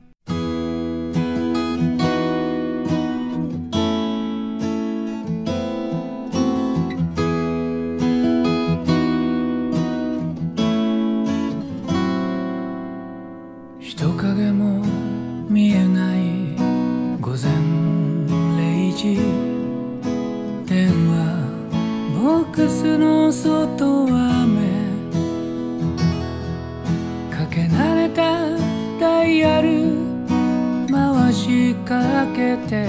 [31.92, 32.86] かけて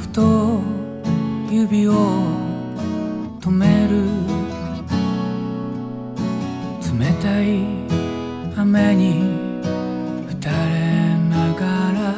[0.00, 0.62] ふと
[1.50, 1.92] 指を
[3.40, 4.06] 止める。
[6.98, 7.44] 冷たい
[8.56, 9.04] 雨に
[10.30, 10.74] 打たれ
[11.28, 11.62] なが
[12.00, 12.16] ら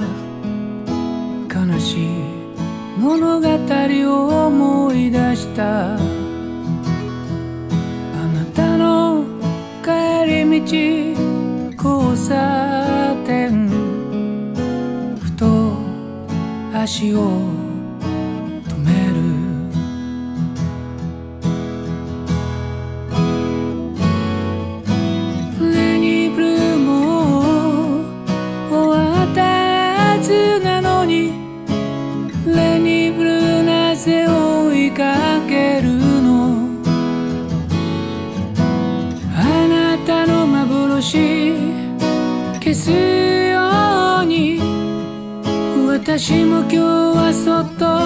[1.52, 2.08] 悲しい
[2.96, 5.94] 物語を思い出した。
[5.94, 5.98] あ
[8.36, 9.24] なたの
[9.82, 9.90] 帰
[10.30, 10.66] り道
[11.76, 12.63] 交差
[16.86, 17.53] 足を
[47.44, 48.03] 部屋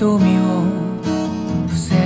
[0.00, 0.16] 瞳を
[1.68, 2.00] 伏せる。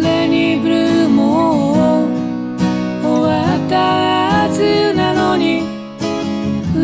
[0.00, 2.06] レニーブルーも
[3.02, 3.74] 終わった
[4.44, 5.62] はずなのに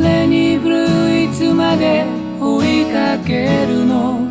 [0.03, 2.05] レニーブルーいつまで
[2.41, 4.27] 追いかけるの？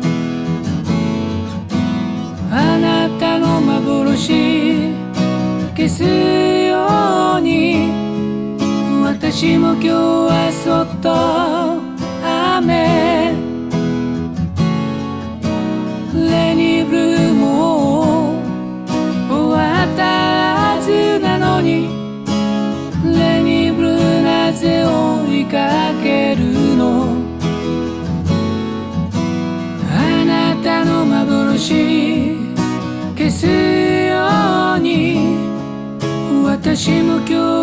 [2.50, 4.92] あなたの幻
[5.74, 6.51] 消す
[9.42, 11.10] 私も今日はそっと
[12.24, 13.34] 雨。
[16.14, 18.38] レニブルーも
[19.28, 20.04] 終わった
[20.76, 21.88] はずなのに
[23.04, 27.16] レニブルーなぜ追いかけるの。
[29.90, 32.36] あなたの幻
[33.18, 35.18] 消すように
[36.44, 37.61] 私も今日